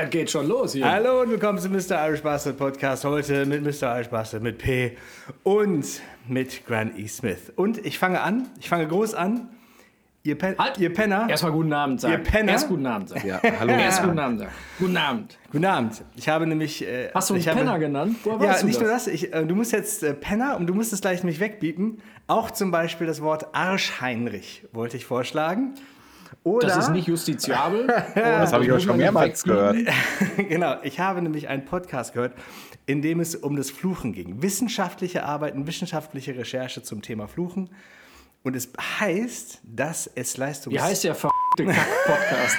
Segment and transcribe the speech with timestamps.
[0.00, 0.88] Es geht schon los hier.
[0.88, 2.06] Hallo und willkommen zum Mr.
[2.06, 3.04] Irish Bastard Podcast.
[3.04, 3.96] Heute mit Mr.
[3.96, 4.96] Irish Bastard, mit P
[5.42, 5.84] und
[6.28, 7.08] mit Grant E.
[7.08, 7.52] Smith.
[7.56, 9.48] Und ich fange an, ich fange groß an.
[10.22, 10.78] Ihr, Pen Halt.
[10.78, 11.26] ihr Penner.
[11.28, 12.12] Erstmal guten Abend sagen.
[12.14, 12.52] Ihr Penner.
[12.52, 13.26] Erst guten Abend sagen.
[13.26, 13.72] Ja, hallo.
[13.78, 14.52] Erst guten Abend sagen.
[14.78, 15.38] Guten Abend.
[15.50, 16.04] Guten Abend.
[16.16, 16.86] Ich habe nämlich.
[16.86, 18.18] Äh, Hast du einen ich habe, Penner genannt?
[18.22, 18.80] Woher Ja, nicht das?
[18.82, 19.06] nur das.
[19.08, 22.00] Ich, äh, du musst jetzt äh, Penner und du musst es gleich nämlich wegbiepen.
[22.28, 25.74] Auch zum Beispiel das Wort Arschheinrich wollte ich vorschlagen.
[26.44, 27.86] Oder, Das ist nicht justiziabel.
[28.14, 29.76] Das habe ich auch schon mehrmals gehört.
[30.36, 32.34] genau, ich habe nämlich einen Podcast gehört,
[32.86, 34.42] in dem es um das Fluchen ging.
[34.42, 37.70] Wissenschaftliche Arbeiten, wissenschaftliche Recherche zum Thema Fluchen.
[38.44, 38.70] Und es
[39.00, 40.74] heißt, dass es Leistungs...
[40.74, 42.58] Wie heißt der verrückte Kack-Podcast?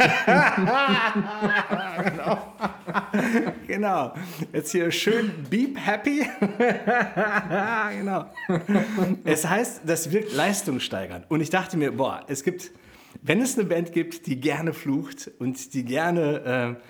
[3.67, 4.13] Genau.
[4.51, 6.27] Jetzt hier schön Beep Happy.
[7.97, 8.25] genau.
[9.23, 11.25] Es heißt, das wirkt leistungssteigernd.
[11.29, 12.71] Und ich dachte mir, boah, es gibt,
[13.21, 16.81] wenn es eine Band gibt, die gerne flucht und die gerne äh,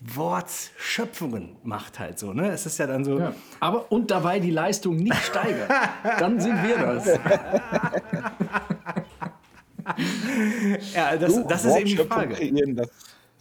[0.00, 2.50] Wortschöpfungen macht halt so, ne?
[2.50, 3.34] Es ist ja dann so, ja.
[3.60, 5.70] Aber und dabei die Leistung nicht steigert.
[6.18, 7.06] Dann sind wir das.
[10.94, 12.34] ja, das, das ist eben die Frage.
[12.34, 12.88] Kreieren, das,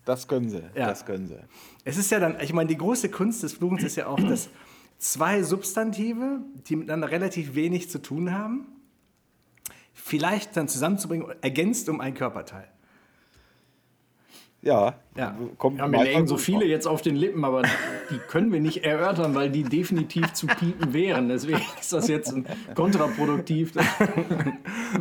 [0.03, 0.61] das können sie.
[0.75, 0.87] Ja.
[0.87, 1.39] Das können sie.
[1.85, 4.49] Es ist ja dann, ich meine, die große Kunst des Fluchens ist ja auch, dass
[4.97, 8.67] zwei Substantive, die miteinander relativ wenig zu tun haben,
[10.01, 12.67] vielleicht dann zusammenzubringen, ergänzt um ein Körperteil.
[14.61, 15.37] Ja, Ja.
[15.57, 17.61] kommt Ja, mir legen so viele jetzt auf den Lippen, aber
[18.09, 21.29] die können wir nicht erörtern, weil die definitiv zu piepen wären.
[21.29, 22.33] Deswegen ist das jetzt
[22.75, 23.71] kontraproduktiv.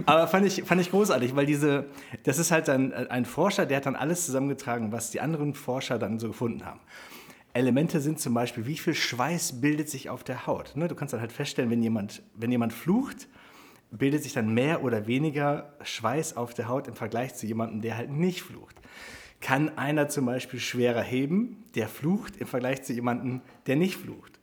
[0.06, 1.86] Aber fand ich, fand ich großartig, weil diese,
[2.22, 5.98] das ist halt dann ein Forscher, der hat dann alles zusammengetragen, was die anderen Forscher
[5.98, 6.80] dann so gefunden haben.
[7.52, 10.76] Elemente sind zum Beispiel, wie viel Schweiß bildet sich auf der Haut.
[10.76, 10.86] Ne?
[10.86, 13.26] Du kannst dann halt feststellen, wenn jemand, wenn jemand flucht,
[13.90, 17.96] bildet sich dann mehr oder weniger Schweiß auf der Haut im Vergleich zu jemandem, der
[17.96, 18.76] halt nicht flucht.
[19.40, 24.38] Kann einer zum Beispiel schwerer heben, der flucht, im Vergleich zu jemandem, der nicht flucht.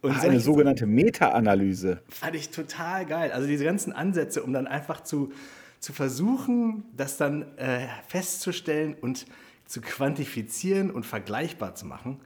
[0.00, 2.02] Und Ach, solche eine sogenannte Meta-Analyse.
[2.08, 3.32] fand ich total geil.
[3.32, 5.32] Also diese ganzen Ansätze, um dann einfach zu,
[5.80, 9.26] zu versuchen, das dann äh, festzustellen und
[9.66, 12.20] zu quantifizieren und vergleichbar zu machen,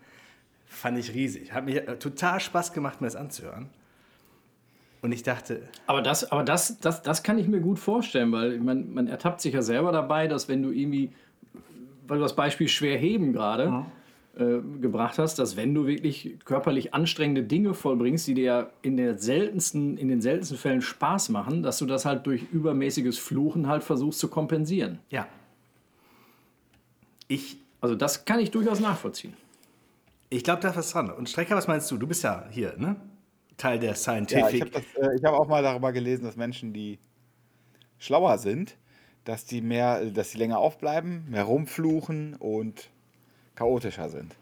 [0.67, 1.53] fand ich riesig.
[1.53, 3.69] Hat mir äh, total Spaß gemacht, mir das anzuhören.
[5.03, 8.59] Und ich dachte, Aber das, aber das, das, das kann ich mir gut vorstellen, weil
[8.61, 11.11] man, man ertappt sich ja selber dabei, dass wenn du irgendwie,
[12.07, 13.85] weil du das Beispiel schwer heben gerade
[14.39, 18.97] äh, gebracht hast, dass wenn du wirklich körperlich anstrengende Dinge vollbringst, die dir ja in,
[18.97, 23.67] der seltensten, in den seltensten Fällen Spaß machen, dass du das halt durch übermäßiges Fluchen
[23.67, 25.01] halt versuchst zu kompensieren.
[25.11, 25.27] ja,
[27.29, 29.35] ich, Also das kann ich durchaus nachvollziehen.
[30.31, 31.11] ich glaube, da ist was dran.
[31.11, 31.97] Und Strecker, was meinst du?
[31.97, 32.97] Du bist ja hier, ne?
[33.57, 34.65] Teil der Ja, Scientific.
[34.75, 36.99] ich habe äh, hab auch mal darüber gelesen, dass Menschen, die
[37.99, 38.77] schlauer sind,
[39.25, 42.91] dass die mehr, dass die länger aufbleiben, mehr rumfluchen und
[43.55, 44.35] chaotischer sind.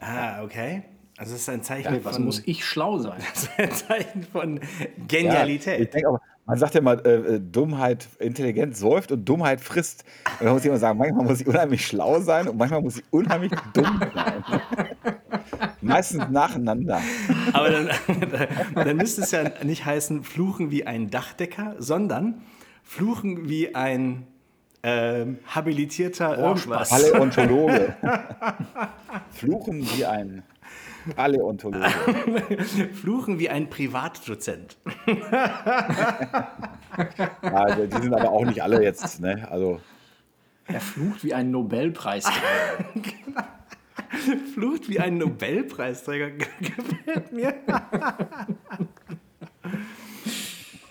[0.00, 0.82] ah, okay.
[1.16, 3.20] Also das ist ein Zeichen Was von, muss ich schlau sein?
[3.34, 4.62] das ist ein Zeichen von Ja,
[5.08, 5.80] Genialität.
[5.80, 10.04] ich denke aber, man sagt ja immer, äh, äh, Dummheit, Intelligenz säuft und Dummheit frisst.
[10.38, 12.98] Und da muss ich immer sagen, manchmal muss ich unheimlich schlau sein und manchmal muss
[12.98, 14.44] ich unheimlich dumm sein.
[15.80, 17.00] Meistens nacheinander.
[17.52, 17.90] Aber dann,
[18.74, 22.42] dann müsste es ja nicht heißen, fluchen wie ein Dachdecker, sondern
[22.82, 24.26] fluchen wie ein
[24.82, 26.90] ähm, habilitierter irgendwas.
[26.90, 27.96] Paläontologe.
[29.30, 30.42] Fluchen wie ein
[31.16, 31.88] Paläontologe.
[32.94, 34.76] Fluchen wie ein Privatdozent.
[37.42, 39.46] Also, die sind aber auch nicht alle jetzt, ne?
[39.50, 39.80] Also,
[40.66, 42.26] Er flucht wie ein Nobelpreis.
[44.54, 46.30] Flucht wie ein Nobelpreisträger.
[46.60, 47.54] Gefällt mir.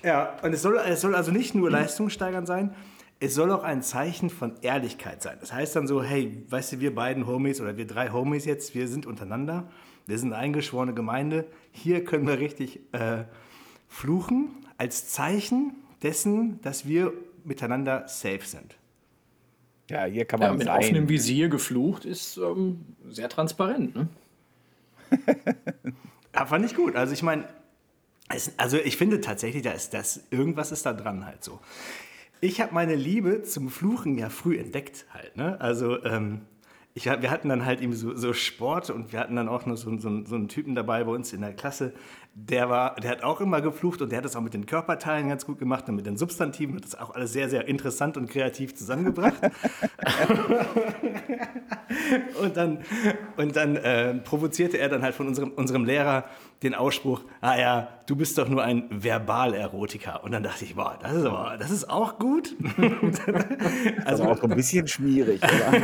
[0.04, 2.76] ja, und es soll, es soll also nicht nur leistungssteigernd sein,
[3.20, 5.38] es soll auch ein Zeichen von Ehrlichkeit sein.
[5.40, 8.76] Das heißt dann so, hey, weißt du, wir beiden Homies oder wir drei Homies jetzt,
[8.76, 9.68] wir sind untereinander,
[10.06, 13.24] wir sind eine eingeschworene Gemeinde, hier können wir richtig äh,
[13.88, 17.12] fluchen als Zeichen dessen, dass wir
[17.44, 18.78] miteinander safe sind.
[19.90, 20.78] Ja, hier kann Ja, man mit sein.
[20.80, 23.96] offenem Visier geflucht ist ähm, sehr transparent.
[23.96, 24.08] Ne?
[26.36, 26.96] Ja, fand ich gut.
[26.96, 27.46] Also ich meine,
[28.58, 31.60] also ich finde tatsächlich, da ist das, irgendwas ist da dran halt so.
[32.42, 35.36] Ich habe meine Liebe zum Fluchen ja früh entdeckt halt.
[35.36, 35.60] Ne?
[35.60, 36.42] Also ähm,
[36.98, 39.78] ich, wir hatten dann halt eben so, so Sport und wir hatten dann auch noch
[39.78, 41.94] so, so, so einen Typen dabei bei uns in der Klasse,
[42.34, 45.30] der war, der hat auch immer geflucht und der hat das auch mit den Körperteilen
[45.30, 48.28] ganz gut gemacht und mit den Substantiven hat das auch alles sehr, sehr interessant und
[48.28, 49.40] kreativ zusammengebracht.
[52.42, 52.80] Und dann,
[53.38, 56.26] und dann äh, provozierte er dann halt von unserem, unserem Lehrer,
[56.64, 60.24] den Ausspruch, ah ja, du bist doch nur ein Verbalerotiker.
[60.24, 62.56] Und dann dachte ich, boah, das ist aber, das ist auch gut.
[64.06, 65.82] also auch so ein bisschen schwierig, oder?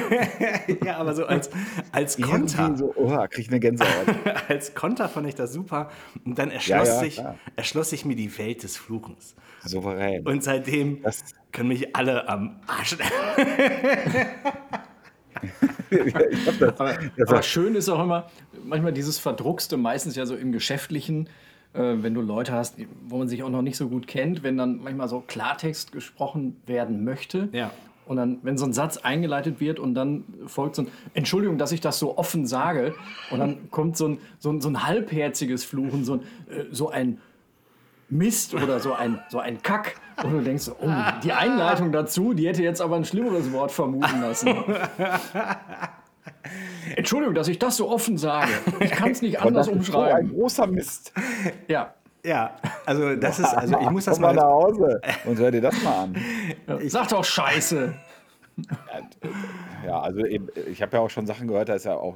[0.86, 1.50] ja, aber so als,
[1.92, 2.76] als Konter.
[2.76, 4.16] So, oh, krieg ich eine Gänsehaut.
[4.50, 5.90] als Konter fand ich das super.
[6.26, 7.22] Und dann erschloss, ja, ja, sich,
[7.56, 9.36] erschloss sich mir die Welt des Fluchens.
[9.64, 10.26] Souverän.
[10.26, 12.98] Und seitdem das können mich alle am Arsch.
[16.60, 16.98] Das, aber,
[17.28, 18.28] aber schön ist auch immer,
[18.64, 21.28] manchmal dieses Verdruckste, meistens ja so im Geschäftlichen,
[21.74, 24.58] äh, wenn du Leute hast, wo man sich auch noch nicht so gut kennt, wenn
[24.58, 27.50] dann manchmal so Klartext gesprochen werden möchte.
[27.52, 27.72] Ja.
[28.06, 31.72] Und dann, wenn so ein Satz eingeleitet wird und dann folgt so ein, Entschuldigung, dass
[31.72, 32.94] ich das so offen sage,
[33.32, 36.20] und dann kommt so ein, so ein, so ein halbherziges Fluchen, so ein,
[36.50, 37.20] äh, so ein
[38.14, 39.96] Mist oder so ein, so ein Kack.
[40.24, 40.90] Und du denkst, oh,
[41.24, 44.50] die Einleitung dazu, die hätte jetzt aber ein schlimmeres Wort vermuten lassen.
[46.96, 48.52] Entschuldigung, dass ich das so offen sage.
[48.80, 50.30] Ich kann es nicht anders umschreiben.
[50.30, 51.12] ein großer Mist.
[51.68, 51.94] Ja.
[52.26, 52.56] Ja,
[52.86, 55.84] also das ist, also ich muss das Komm mal nach Hause und hör dir das
[55.84, 56.16] mal an.
[56.68, 57.94] Ja, sag doch Scheiße.
[59.86, 62.16] Ja, also eben, ich habe ja auch schon Sachen gehört, da ist ja auch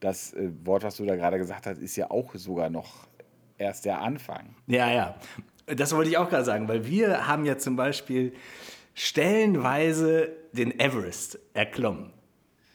[0.00, 3.06] das äh, Wort, was du da gerade gesagt hast, ist ja auch sogar noch
[3.58, 4.54] erst der Anfang.
[4.66, 5.14] Ja, ja.
[5.66, 8.32] Das wollte ich auch gerade sagen, weil wir haben ja zum Beispiel
[8.94, 12.12] stellenweise den Everest erklommen.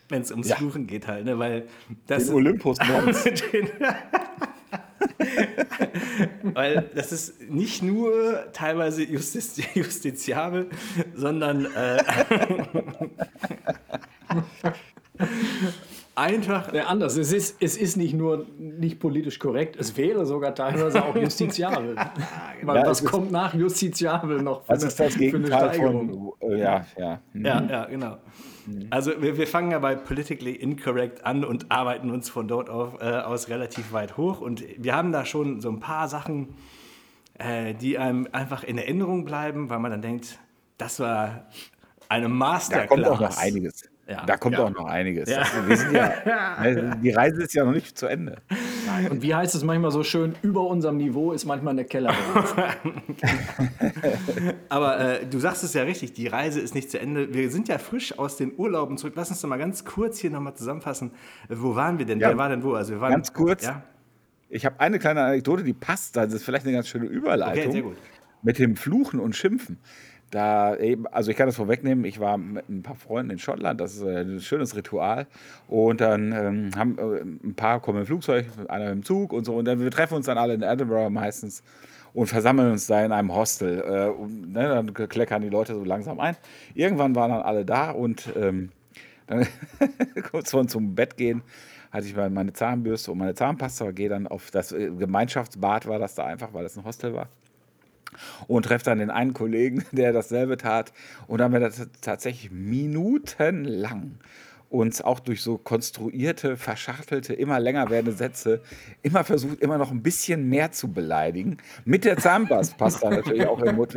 [0.10, 0.58] Wenn es ums ja.
[0.58, 1.40] Fluchen geht halt, ne?
[1.40, 1.68] Weil
[2.08, 2.78] das den Olympus
[6.44, 10.70] Weil das ist nicht nur teilweise justiz justiziabel,
[11.16, 12.04] sondern äh,
[16.22, 16.74] einfach.
[16.74, 17.18] Ja, anders.
[17.18, 21.96] Es ist, es ist nicht nur nicht politisch korrekt, es wäre sogar teilweise auch justiziabel.
[22.62, 24.64] Weil ja, was kommt nach justiziabel noch?
[24.64, 26.32] Für das eine, ist das Gegenteil von.
[26.42, 27.20] Äh, ja, ja.
[27.34, 27.46] Mhm.
[27.46, 28.18] Ja, ja, genau.
[28.66, 28.88] Mhm.
[28.90, 33.02] Also wir, wir, fangen ja bei Politically Incorrect an und arbeiten uns von dort auf,
[33.02, 34.40] äh, aus relativ weit hoch.
[34.40, 36.50] Und wir haben da schon so ein paar Sachen,
[37.40, 40.40] äh, die einem einfach in Erinnerung bleiben, weil man dann denkt,
[40.78, 41.48] das war
[42.10, 42.90] eine Masterclass.
[42.90, 43.91] Da kommt auch noch einiges.
[44.12, 44.26] Ja.
[44.26, 44.66] Da kommt ja.
[44.66, 45.30] auch noch einiges.
[45.30, 45.46] Ja.
[45.68, 48.38] Das, ja, ne, die Reise ist ja noch nicht zu Ende.
[49.10, 52.54] Und wie heißt es manchmal so schön, über unserem Niveau ist manchmal eine Kellerwand.
[54.70, 57.34] Aber äh, du sagst es ja richtig, die Reise ist nicht zu Ende.
[57.34, 59.14] Wir sind ja frisch aus den Urlauben zurück.
[59.16, 61.12] Lass uns doch mal ganz kurz hier nochmal zusammenfassen.
[61.48, 62.20] Wo waren wir denn?
[62.20, 62.74] Wer war denn wo?
[62.74, 63.70] Also wir waren, ganz kurz.
[64.50, 66.18] Ich habe eine kleine Anekdote, die passt.
[66.18, 67.64] Das ist vielleicht eine ganz schöne Überleitung.
[67.64, 67.98] Okay, sehr gut.
[68.42, 69.78] Mit dem Fluchen und Schimpfen.
[70.32, 73.82] Da eben, also ich kann das vorwegnehmen, ich war mit ein paar Freunden in Schottland,
[73.82, 75.28] das ist äh, ein schönes Ritual.
[75.68, 79.56] Und dann ähm, haben äh, ein paar kommen im Flugzeug, einer im Zug und so.
[79.56, 81.64] Und dann wir treffen uns dann alle in Edinburgh meistens
[82.14, 83.82] und versammeln uns da in einem Hostel.
[83.82, 86.38] Äh, und, ne, dann kleckern die Leute so langsam ein.
[86.76, 88.70] Irgendwann waren dann alle da und ähm,
[89.28, 89.46] dann
[90.32, 91.44] kurz vor zum Bett gehen
[91.92, 96.16] hatte ich meine Zahnbürste und meine Zahnpasta, gehe dann auf das äh, Gemeinschaftsbad, war das
[96.16, 97.28] da einfach, weil das ein Hostel war
[98.48, 100.94] und treffe dann den einen Kollegen, der dasselbe tat.
[101.28, 104.20] Und dann haben wir das tatsächlich minutenlang
[104.72, 108.62] uns auch durch so konstruierte, verschachtelte, immer länger werdende Sätze
[109.02, 111.58] immer versucht, immer noch ein bisschen mehr zu beleidigen.
[111.84, 113.94] Mit der Zahnpasta natürlich auch im Mund.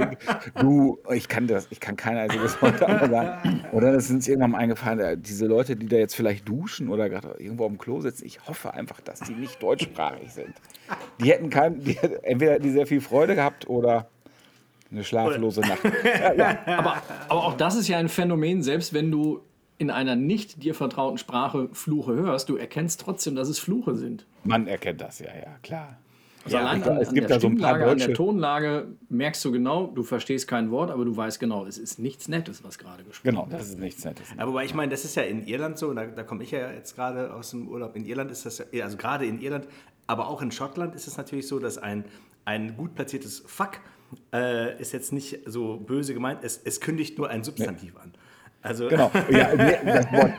[0.61, 3.65] Du, ich kann das, ich kann kein einziges Wort sagen.
[3.71, 6.89] Und dann ist uns irgendwann mal eingefallen, äh, diese Leute, die da jetzt vielleicht duschen
[6.89, 10.55] oder gerade irgendwo am Klo sitzen, ich hoffe einfach, dass die nicht deutschsprachig sind.
[11.21, 14.09] Die hätten kein, die, entweder die sehr viel Freude gehabt oder
[14.91, 15.81] eine schlaflose Nacht.
[16.05, 16.79] Ja, ja.
[16.79, 19.41] Aber, aber auch das ist ja ein Phänomen, selbst wenn du
[19.79, 24.27] in einer nicht dir vertrauten Sprache Fluche hörst, du erkennst trotzdem, dass es Fluche sind.
[24.45, 25.99] Man erkennt das, ja, ja, klar.
[26.45, 29.43] Also ja, allein an, es gibt an der so ein paar an der Tonlage merkst
[29.47, 32.77] du genau, du verstehst kein Wort, aber du weißt genau, es ist nichts Nettes, was
[32.77, 33.47] gerade gesprochen wird.
[33.47, 34.27] Genau, das ist nichts Nettes.
[34.37, 36.71] Aber wobei ich meine, das ist ja in Irland so, da, da komme ich ja
[36.71, 37.97] jetzt gerade aus dem Urlaub.
[37.97, 39.67] In Irland ist das ja, also gerade in Irland,
[40.07, 42.05] aber auch in Schottland ist es natürlich so, dass ein,
[42.45, 43.81] ein gut platziertes Fuck
[44.35, 48.01] äh, ist jetzt nicht so böse gemeint, es, es kündigt nur ein Substantiv nee.
[48.01, 48.13] an.
[48.65, 50.33] Also genau, ja, das, Wort,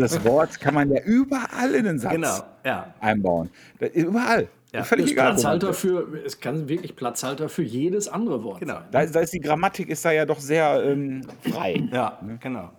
[0.00, 2.92] das Wort kann man ja überall in den Satz genau, ja.
[2.98, 3.50] einbauen.
[3.94, 4.48] Überall.
[4.72, 4.82] Ja.
[4.82, 5.30] Völlig egal.
[5.30, 8.74] Platzhalter für, es kann wirklich Platzhalter für jedes andere Wort genau.
[8.74, 8.84] sein.
[8.90, 11.88] Da, da ist die Grammatik ist da ja doch sehr ähm, frei.
[11.92, 12.38] Ja, ne?
[12.42, 12.70] genau.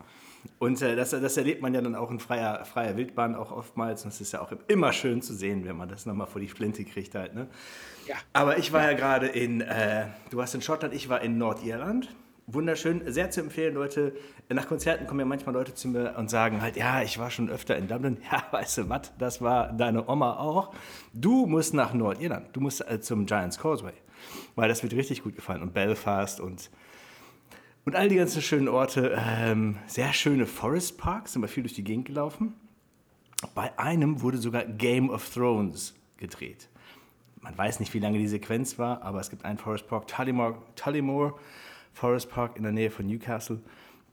[0.59, 4.03] Und äh, das, das, erlebt man ja dann auch in freier, freier Wildbahn auch oftmals.
[4.03, 6.49] Und es ist ja auch immer schön zu sehen, wenn man das nochmal vor die
[6.49, 7.33] Flinte kriegt halt.
[7.33, 7.47] Ne?
[8.05, 8.15] Ja.
[8.33, 11.37] Aber ich war ja, ja gerade in, äh, du warst in Schottland, ich war in
[11.37, 12.09] Nordirland.
[12.51, 14.13] Wunderschön, sehr zu empfehlen, Leute.
[14.49, 17.47] Nach Konzerten kommen ja manchmal Leute zu mir und sagen halt, ja, ich war schon
[17.47, 18.17] öfter in Dublin.
[18.31, 20.73] Ja, weißt du was, das war deine Oma auch.
[21.13, 23.93] Du musst nach Nordirland, du musst äh, zum Giants Causeway,
[24.55, 25.61] weil das wird richtig gut gefallen.
[25.61, 26.71] Und Belfast und
[27.85, 31.73] und all die ganzen schönen Orte, ähm, sehr schöne Forest Parks, sind wir viel durch
[31.73, 32.53] die Gegend gelaufen.
[33.55, 36.67] Bei einem wurde sogar Game of Thrones gedreht.
[37.41, 40.57] man weiß nicht, wie lange die Sequenz war, aber es gibt einen Forest Park, Tullymore,
[40.75, 41.35] Tullymore
[41.99, 43.59] Forest Park in der Nähe von Newcastle.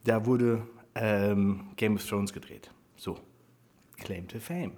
[0.03, 0.63] Da wurde
[0.95, 2.69] ähm, Game of Thrones gedreht.
[2.97, 3.17] So,
[3.97, 4.73] Claim to Fame.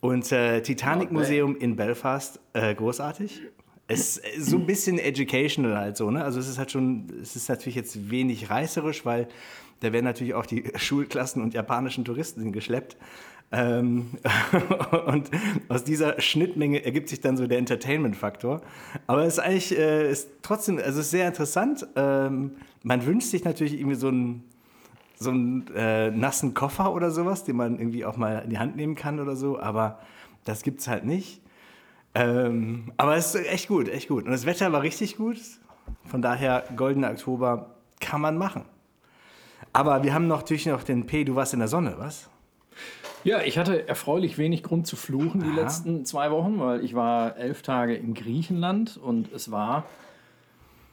[0.00, 3.42] Und äh, Titanic Museum in Belfast, äh, großartig.
[3.88, 6.22] Es ist so ein bisschen educational halt so, ne?
[6.22, 9.26] Also es ist halt schon, es ist natürlich jetzt wenig reißerisch, weil
[9.80, 12.96] da werden natürlich auch die Schulklassen und japanischen Touristen geschleppt.
[13.52, 14.10] Ähm,
[15.06, 15.30] und
[15.68, 18.60] aus dieser Schnittmenge ergibt sich dann so der Entertainment-Faktor.
[19.06, 21.86] Aber es ist eigentlich äh, ist trotzdem, also ist sehr interessant.
[21.96, 24.44] Ähm, man wünscht sich natürlich irgendwie so einen,
[25.16, 28.76] so einen äh, nassen Koffer oder sowas, den man irgendwie auch mal in die Hand
[28.76, 30.00] nehmen kann oder so, aber
[30.44, 31.40] das gibt es halt nicht.
[32.14, 34.24] Ähm, aber es ist echt gut, echt gut.
[34.24, 35.38] Und das Wetter war richtig gut.
[36.04, 38.64] Von daher, goldener Oktober kann man machen.
[39.72, 42.30] Aber wir haben natürlich noch den P, du warst in der Sonne, was?
[43.24, 45.62] Ja, ich hatte erfreulich wenig Grund zu fluchen die Aha.
[45.62, 49.84] letzten zwei Wochen, weil ich war elf Tage in Griechenland und es war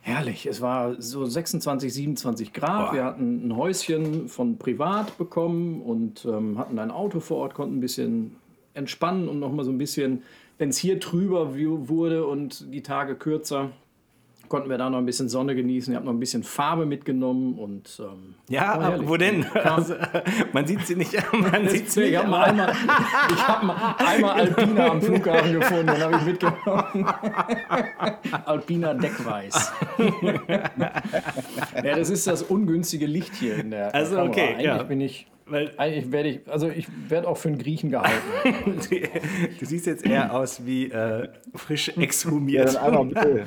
[0.01, 0.47] herrlich.
[0.47, 2.87] Es war so 26, 27 Grad.
[2.89, 2.93] Boah.
[2.95, 7.77] Wir hatten ein Häuschen von privat bekommen und ähm, hatten ein Auto vor Ort, konnten
[7.77, 8.35] ein bisschen
[8.73, 10.23] entspannen und noch mal so ein bisschen,
[10.57, 13.69] wenn es hier trüber wu- wurde und die Tage kürzer,
[14.53, 15.91] konnten wir da noch ein bisschen Sonne genießen.
[15.91, 19.09] Ich habe noch ein bisschen Farbe mitgenommen und ähm, Ja, war herrlich.
[19.09, 19.43] wo denn?
[19.63, 19.95] Also,
[20.53, 21.11] man sieht sie nicht.
[21.33, 22.23] Man sieht sie ich nicht.
[22.23, 22.71] habe einmal,
[23.33, 27.07] ich hab mal einmal Alpina am Flughafen gefunden, den habe ich mitgenommen.
[28.45, 29.71] Alpina Deckweiß.
[31.83, 34.29] ja, das ist das ungünstige Licht hier in der Also, Kamera.
[34.31, 34.83] okay, Eigentlich ja.
[34.83, 38.17] bin ich, Weil eigentlich werde ich, also ich werde auch für einen Griechen gehalten.
[39.59, 42.73] du siehst jetzt eher aus wie äh, frisch Ja, exhumiert.
[42.73, 43.45] dann einmal bitte,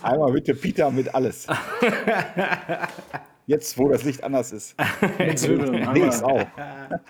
[0.00, 1.48] einmal bitte Peter mit alles.
[3.46, 4.76] Jetzt, wo das Licht anders ist.
[5.18, 6.46] Mit Einmal, auch.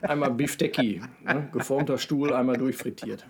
[0.00, 1.48] einmal Biftecki, ne?
[1.52, 3.26] geformter Stuhl, einmal durchfrittiert.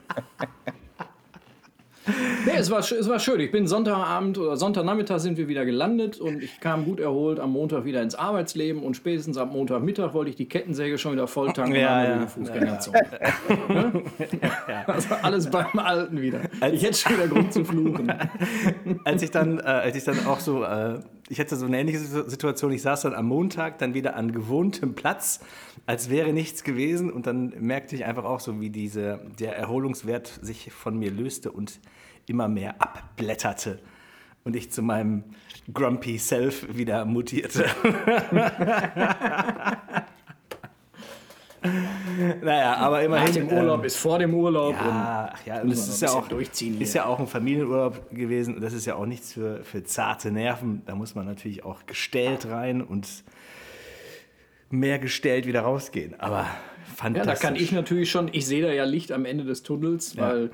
[2.46, 3.40] Nee, es war, es war schön.
[3.40, 7.52] Ich bin Sonntagabend oder Sonntagnachmittag sind wir wieder gelandet und ich kam gut erholt am
[7.52, 11.52] Montag wieder ins Arbeitsleben und spätestens am Montagmittag wollte ich die Kettensäge schon wieder voll
[11.52, 12.26] tanken Ja, ja.
[12.26, 13.00] Fußgängerzone.
[13.68, 14.02] Ne?
[14.86, 16.40] Also alles beim Alten wieder.
[16.72, 18.12] Ich hätte schon wieder Grund zu fluchen.
[19.04, 20.98] als ich dann, äh, als ich dann auch so, äh,
[21.30, 24.32] ich hatte so eine ähnliche Situ- Situation, ich saß dann am Montag dann wieder an
[24.32, 25.40] gewohntem Platz,
[25.86, 27.10] als wäre nichts gewesen.
[27.10, 31.52] Und dann merkte ich einfach auch so, wie diese, der Erholungswert sich von mir löste
[31.52, 31.80] und
[32.26, 33.78] immer mehr abblätterte.
[34.42, 35.24] Und ich zu meinem
[35.72, 37.66] Grumpy Self wieder mutierte.
[42.42, 43.32] naja, aber Nach immerhin.
[43.34, 44.74] dem Urlaub ist vor dem Urlaub.
[44.74, 47.02] Ja, ach ja, und das ist ja, auch, durchziehen ist hier.
[47.02, 50.82] ja auch ein Familienurlaub gewesen das ist ja auch nichts für, für zarte Nerven.
[50.86, 53.08] Da muss man natürlich auch gestellt rein und
[54.70, 56.18] mehr gestellt wieder rausgehen.
[56.20, 56.46] Aber Ja,
[56.96, 57.34] fantastisch.
[57.34, 60.50] da kann ich natürlich schon, ich sehe da ja Licht am Ende des Tunnels, weil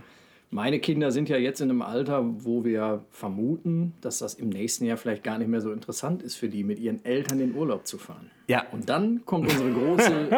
[0.51, 4.85] meine Kinder sind ja jetzt in einem Alter, wo wir vermuten, dass das im nächsten
[4.87, 7.87] Jahr vielleicht gar nicht mehr so interessant ist für die, mit ihren Eltern in Urlaub
[7.87, 8.31] zu fahren.
[8.49, 8.63] Ja.
[8.71, 10.29] Und dann kommt unsere große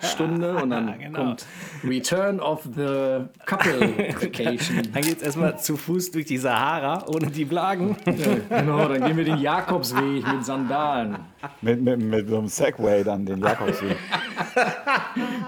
[0.02, 1.18] Stunde und dann Genau.
[1.18, 1.46] kommt
[1.84, 3.80] Return of the Couple
[4.20, 4.82] Vacation.
[4.92, 7.96] Dann geht es erstmal zu Fuß durch die Sahara ohne die Blagen.
[8.04, 11.18] genau, dann gehen wir den Jakobsweg mit Sandalen.
[11.62, 13.96] Mit, mit, mit so einem Segway dann den Jakobsweg.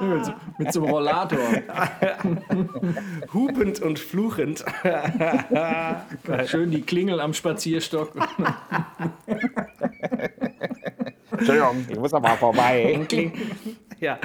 [0.00, 1.38] Mit, so- mit so einem Rollator.
[3.34, 4.64] Hupend und fluchend.
[6.46, 8.12] Schön die Klingel am Spazierstock.
[11.42, 13.00] Entschuldigung, ich muss mal vorbei.
[14.00, 14.18] Ja,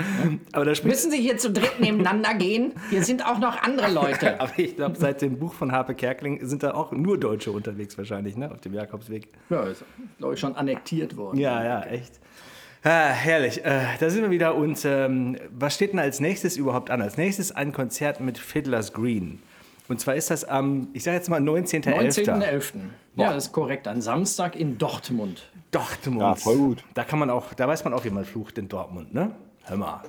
[0.53, 2.73] aber da Müssen Sie hier zu dritt nebeneinander gehen?
[2.89, 4.39] Hier sind auch noch andere Leute.
[4.41, 7.95] aber ich glaube, seit dem Buch von Harpe Kerkeling sind da auch nur Deutsche unterwegs
[7.95, 8.49] wahrscheinlich, ne?
[8.49, 9.27] Auf dem Jakobsweg.
[9.51, 9.85] Ja, ist,
[10.17, 11.37] glaube ich, schon annektiert worden.
[11.37, 12.19] Ja, ja, echt.
[12.83, 13.63] Ah, herrlich.
[13.63, 14.55] Äh, da sind wir wieder.
[14.55, 16.99] Und ähm, was steht denn als nächstes überhaupt an?
[16.99, 19.43] Als nächstes ein Konzert mit Fiddler's Green.
[19.87, 22.25] Und zwar ist das am, ich sage jetzt mal 19.11.
[22.25, 22.73] 19.11.
[23.15, 23.87] Ja, das ist korrekt.
[23.87, 25.49] Ein Samstag in Dortmund.
[25.71, 26.21] Dortmund.
[26.21, 26.83] Ja, voll gut.
[26.93, 29.35] Da kann man auch, da weiß man auch, wie man flucht in Dortmund, ne?
[29.63, 30.03] Hör mal.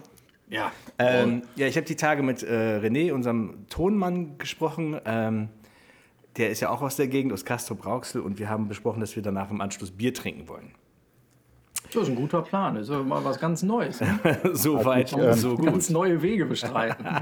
[0.51, 0.73] Ja.
[0.99, 4.99] Ähm, ja, ich habe die Tage mit äh, René, unserem Tonmann, gesprochen.
[5.05, 5.49] Ähm,
[6.37, 8.21] der ist ja auch aus der Gegend, aus Castro Brauxel.
[8.21, 10.73] Und wir haben besprochen, dass wir danach im Anschluss Bier trinken wollen.
[11.93, 12.75] Das ist ein guter Plan.
[12.75, 14.01] Das ist ja mal was ganz Neues.
[14.01, 14.19] Ne?
[14.53, 15.67] so weit, ähm, so gut.
[15.67, 17.05] Ganz neue Wege bestreiten.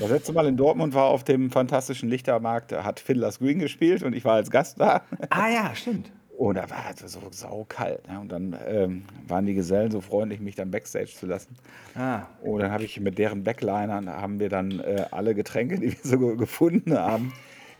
[0.00, 4.02] Das letzte Mal in Dortmund war auf dem fantastischen Lichtermarkt, da hat Fiddler's Green gespielt
[4.02, 5.02] und ich war als Gast da.
[5.30, 6.10] Ah ja, stimmt.
[6.36, 8.08] Und da war es so saukalt.
[8.08, 8.18] Ne?
[8.18, 11.54] Und dann ähm, waren die Gesellen so freundlich, mich dann Backstage zu lassen.
[11.94, 12.22] Ah.
[12.42, 15.96] Und dann habe ich mit deren Backlinern, haben wir dann äh, alle Getränke, die wir
[16.02, 17.32] so ge- gefunden haben,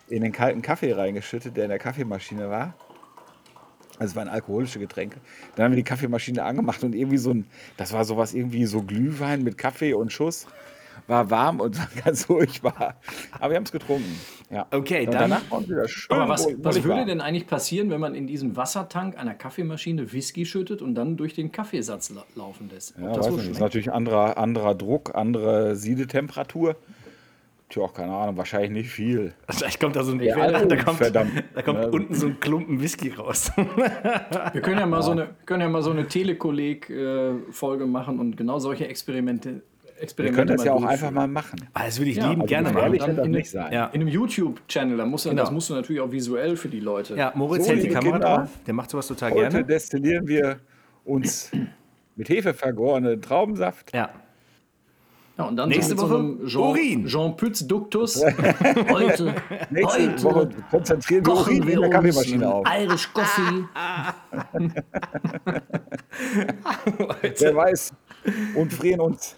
[0.09, 2.75] in den kalten Kaffee reingeschüttet, der in der Kaffeemaschine war.
[3.99, 5.19] Also es waren alkoholische Getränke.
[5.57, 7.47] Dann haben wir die Kaffeemaschine angemacht und irgendwie so ein,
[7.77, 10.47] das war sowas irgendwie so Glühwein mit Kaffee und Schuss.
[11.07, 12.97] war warm und war ganz furchtbar.
[13.39, 14.19] Aber wir haben es getrunken.
[14.51, 14.67] Ja.
[14.71, 16.17] Okay, und dann- danach war es wieder schön.
[16.17, 20.45] Aber was, was würde denn eigentlich passieren, wenn man in diesen Wassertank einer Kaffeemaschine Whisky
[20.47, 22.95] schüttet und dann durch den Kaffeesatz la laufen lässt?
[22.97, 26.77] Ob Ja, das wohl nicht, ist natürlich anderer, anderer Druck, andere Siedetemperatur.
[27.71, 29.33] Tja, keine Ahnung, wahrscheinlich nicht viel.
[29.51, 31.43] Vielleicht kommt da so ein, Ja, da kommt, verdammt.
[31.55, 31.89] da kommt Ja.
[31.89, 33.51] unten so ein Klumpen Whisky raus.
[33.57, 38.59] Wir können ja mal so eine, können ja mal so eine Telekolleg-Folge machen und genau
[38.59, 39.63] solche Experimente.
[39.97, 40.93] Wir Experimente können das mal ja auch durchführen.
[40.93, 41.69] einfach mal machen.
[41.73, 42.83] Ah, das würde ich Ja, lieben also gerne machen.
[42.85, 43.73] ehrlich Dann das in- nicht sein.
[43.73, 43.87] Ja.
[43.87, 45.43] In einem YouTube-Channel, da musst du, Genau.
[45.43, 47.15] das musst du natürlich auch visuell für die Leute.
[47.17, 48.49] Ja, Moritz So, hält die Kamera Kinder, drauf.
[48.67, 49.65] Der macht sowas total Heute gerne.
[49.65, 50.59] destillieren wir
[51.05, 51.51] uns
[52.17, 53.95] mit Hefe vergorenen Traubensaft.
[53.95, 54.11] Ja.
[55.37, 57.07] Ja, und dann Nächste so Woche so Jean, Urin.
[57.09, 58.23] Jean Pütz-Duktus.
[58.89, 59.35] heute,
[59.71, 62.67] Nächste heute Woche konzentrieren wir Urin in der Kaffeemaschine auf.
[62.81, 63.65] Irish Coffee.
[67.39, 67.95] Wer weiß.
[68.55, 69.37] Und frieren uns.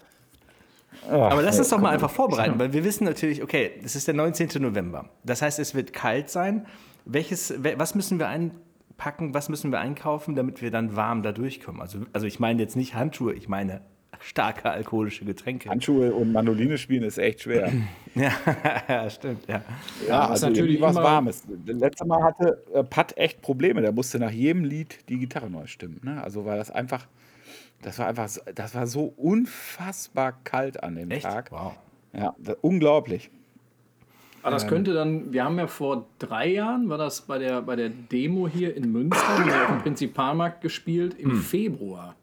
[1.09, 4.13] Aber lass uns doch mal einfach vorbereiten, weil wir wissen natürlich, okay, es ist der
[4.13, 4.49] 19.
[4.61, 5.09] November.
[5.23, 6.65] Das heißt, es wird kalt sein.
[7.05, 11.31] Welches, we- was müssen wir einpacken, was müssen wir einkaufen, damit wir dann warm da
[11.31, 11.81] durchkommen?
[11.81, 13.81] Also, also ich meine jetzt nicht Handschuhe, ich meine
[14.19, 15.69] starke alkoholische Getränke.
[15.69, 17.71] Handschuhe und Mandoline spielen ist echt schwer.
[18.15, 18.31] Ja,
[18.87, 19.61] ja stimmt, ja.
[20.07, 21.43] Ja, was also natürlich was Warmes.
[21.67, 23.79] Letztes Mal hatte äh, Pat echt Probleme.
[23.81, 26.01] Der musste nach jedem Lied die Gitarre neu stimmen.
[26.03, 26.23] Ne?
[26.23, 27.05] Also war das einfach,
[27.83, 31.25] das war einfach, so, das war so unfassbar kalt an dem Echt?
[31.25, 31.51] Tag.
[31.51, 31.75] Wow.
[32.11, 33.29] Ja, das, unglaublich.
[34.41, 37.75] Aber das könnte dann, wir haben ja vor drei Jahren, war das bei der, bei
[37.75, 41.41] der Demo hier in Münster, haben wir auf dem Prinzipalmarkt gespielt, im Hm.
[41.41, 42.15] Februar.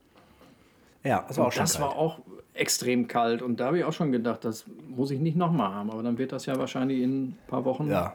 [1.05, 1.85] Ja, das war auch schon Das kalt.
[1.91, 2.19] war auch
[2.55, 5.91] extrem kalt und da habe ich auch schon gedacht, das muss ich nicht nochmal haben.
[5.91, 7.89] Aber dann wird das ja wahrscheinlich in ein paar Wochen.
[7.91, 8.15] Ja,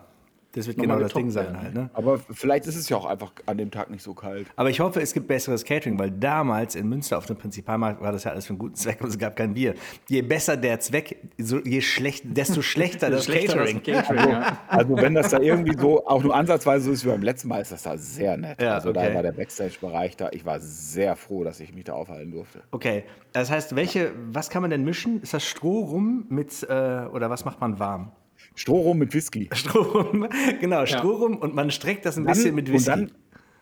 [0.54, 1.92] das wird genau das Ding sein halt, ne?
[1.94, 4.48] Aber vielleicht ist es ja auch einfach an dem Tag nicht so kalt.
[4.56, 8.12] Aber ich hoffe, es gibt besseres Catering, weil damals in Münster auf dem Prinzipalmarkt war
[8.12, 9.76] das ja alles für einen guten Zweck und es gab kein Bier.
[10.08, 13.82] Je besser der Zweck, so, je schlecht, desto schlechter das Schlechter Catering.
[13.86, 14.58] das Catering ja.
[14.68, 17.62] Also wenn das da irgendwie so auch nur ansatzweise so ist wie beim letzten Mal,
[17.62, 18.60] ist das da sehr nett.
[18.60, 19.10] Ja, also okay.
[19.10, 20.30] da war der Backstage-Bereich da.
[20.32, 22.64] Ich war sehr froh, dass ich mich da aufhalten durfte.
[22.72, 23.04] Okay,
[23.34, 25.22] das heißt, welche, was kann man denn mischen?
[25.22, 28.12] Ist das Stroh rum mit, äh, oder was macht man warm?
[28.56, 29.50] Stroh rum mit Whisky.
[29.54, 30.28] Stroh rum,
[30.60, 32.92] genau, Stroh rum und man streckt das ein bisschen mit Whisky.
[32.92, 33.12] Und dann,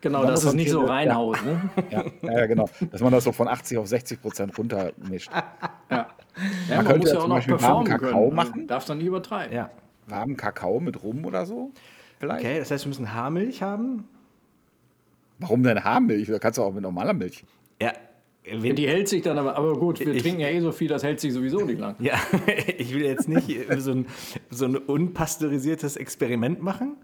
[0.00, 1.44] Genau, Dann dass muss es man nicht so reinhaut.
[1.44, 1.70] Ne?
[1.90, 2.68] ja, ja, ja, genau.
[2.92, 5.28] Dass man das so von 80 auf 60 Prozent runtermischt.
[5.32, 5.46] Ja.
[5.90, 8.34] Ja, man, könnte muss ja ja auch zum noch Beispiel warmen Kakao können.
[8.36, 8.66] machen.
[8.68, 9.52] Darf dann nicht übertreiben.
[9.52, 9.70] ja,
[10.06, 11.72] Warmen Kakao mit Rum oder so?
[12.20, 12.44] Vielleicht?
[12.44, 14.04] okay, das heißt, wir müssen Haarmilch haben.
[15.40, 16.28] Warum denn Haarmilch?
[16.28, 17.44] Da kannst du auch mit normaler Milch.
[17.82, 17.92] Ja,
[18.52, 20.88] wenn, Die hält sich dann aber, aber gut, wir Ich- trinken ja eh so viel,
[20.88, 21.94] das hält sich sowieso nicht lang.
[21.98, 22.14] ja,
[22.78, 24.06] ich will jetzt nicht so ein,
[24.50, 26.96] so ein unpasteurisiertes Experiment machen.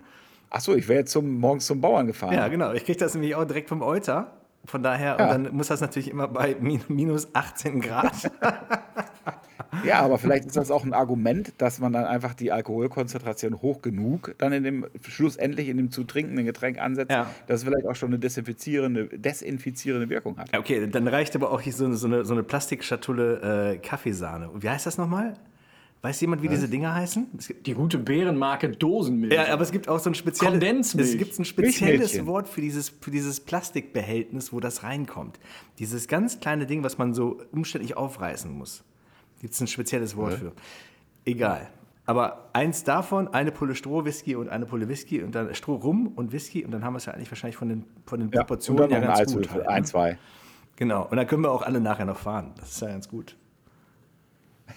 [0.51, 2.35] Achso, ich wäre jetzt zum, morgens zum Bauern gefahren.
[2.35, 2.73] Ja, genau.
[2.73, 4.33] Ich kriege das nämlich auch direkt vom Euter.
[4.67, 5.25] Von daher, Ja.
[5.35, 8.13] und dann muss das natürlich immer bei min- minus 18 Grad.
[9.85, 13.83] Ja, aber vielleicht ist das auch ein Argument, dass man dann einfach die Alkoholkonzentration hoch
[13.83, 17.31] genug dann in dem schlussendlich in dem zu trinkenden Getränk ansetzt, Ja.
[17.47, 20.53] dass es vielleicht auch schon eine desinfizierende, desinfizierende Wirkung hat.
[20.53, 23.79] Ja, okay, dann reicht aber auch hier so eine, so eine, so eine Plastikschatulle äh,
[23.79, 24.51] Kaffeesahne.
[24.51, 25.35] Und wie heißt das nochmal?
[26.03, 27.29] Weiß jemand, wie diese Dinger heißen?
[27.39, 29.33] Es gibt, Die gute Bärenmarke Dosenmilch.
[29.33, 31.13] ja, aber es gibt auch so ein spezielles, Kondensmilch.
[31.13, 32.27] es gibt ein spezielles.
[32.27, 35.41] Wort für dieses, für dieses Plastikbehältnis, wo das reinkommt.
[35.79, 38.85] Dieses ganz kleine Ding, was man so umständlich aufreißen muss.
[39.45, 40.53] Gibt es ein spezielles Wort für.
[41.27, 41.69] Egal.
[42.07, 46.33] Aber eins davon, eine Pulle Strohwhisky und eine Pulle Whisky und dann Stroh rum und
[46.33, 48.47] Whisky und dann haben wir es ja eigentlich wahrscheinlich von den, von den Ja, und
[48.47, 49.43] Proportionen dann ja noch ein ganz gut.
[49.43, 49.75] Eiswürfel, halt, ne?
[49.75, 50.19] ein, zwei.
[50.77, 52.53] Genau, und dann können wir auch alle nachher noch fahren.
[52.57, 53.37] Das ist ja ganz gut.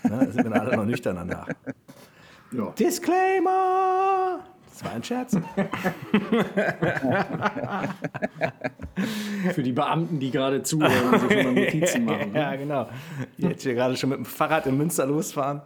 [0.03, 1.47] Ne, da sind wir alle noch nüchtern danach.
[2.51, 2.71] Ja.
[2.71, 4.43] Disclaimer!
[4.78, 5.34] Das war ein Scherz.
[9.54, 12.36] Für die Beamten, die gerade zuhören und sich mal Notizen machen.
[12.36, 12.58] ja, Ne?
[12.60, 12.88] genau.
[13.38, 15.62] Die jetzt hier gerade schon mit dem Fahrrad in Münster losfahren.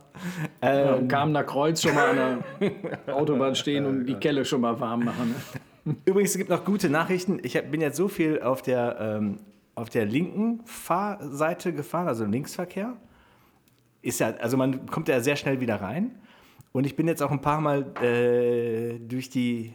[0.63, 2.71] Ja, und Kamener Kreuz schon mal an der
[3.15, 5.35] Autobahn stehen und die Kelle schon mal warm machen.
[5.83, 5.95] Ne?
[6.05, 7.39] Übrigens, es gibt noch gute Nachrichten.
[7.43, 9.39] Ich hab, bin jetzt so viel auf der, ähm,
[9.75, 12.93] auf der linken Fahrseite gefahren, also im Linksverkehr.
[14.01, 16.11] Ist ja, also man kommt ja sehr schnell wieder rein.
[16.71, 19.73] Und ich bin jetzt auch ein paar Mal äh, durch die,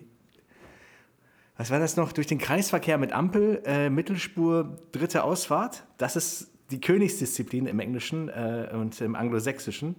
[1.56, 5.84] was war das noch, durch den Kreisverkehr mit Ampel, äh, Mittelspur, dritte Ausfahrt.
[5.98, 9.96] Das ist die Königsdisziplin im Englischen äh, und im Anglosächsischen.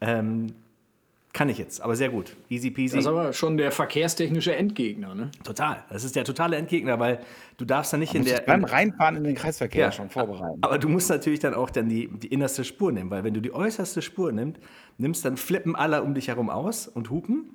[0.00, 0.48] Ähm,
[1.36, 2.34] kann ich jetzt, aber sehr gut.
[2.48, 2.96] Easy peasy.
[2.96, 5.14] Das ist aber schon der verkehrstechnische Endgegner.
[5.14, 5.30] Ne?
[5.44, 5.84] Total.
[5.90, 7.20] Das ist der totale Endgegner, weil
[7.58, 8.40] du darfst dann nicht in Muss der.
[8.40, 9.92] beim Reinfahren in den Kreisverkehr Ja.
[9.92, 10.58] schon vorbereiten.
[10.62, 13.42] aber du musst natürlich dann auch dann die, die innerste Spur nehmen, weil wenn du
[13.42, 14.58] die äußerste Spur nimmst,
[14.96, 17.50] nimmst, dann flippen alle um dich herum aus und hupen.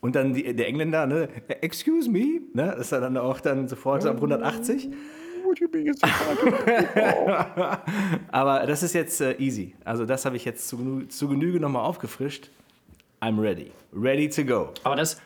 [0.00, 1.28] Und dann die, der Engländer, ne,
[1.62, 4.88] excuse me, ne, ist er dann auch dann sofort ab 180.
[5.42, 7.80] gut, ich bin jetzt so krank.
[8.30, 9.74] Aber das ist jetzt äh, easy.
[9.84, 12.50] Also das habe ich jetzt zu, zu Genüge nochmal aufgefrischt.
[13.20, 13.72] I'm ready.
[13.92, 14.72] Ready to go.
[14.84, 15.20] Aber das,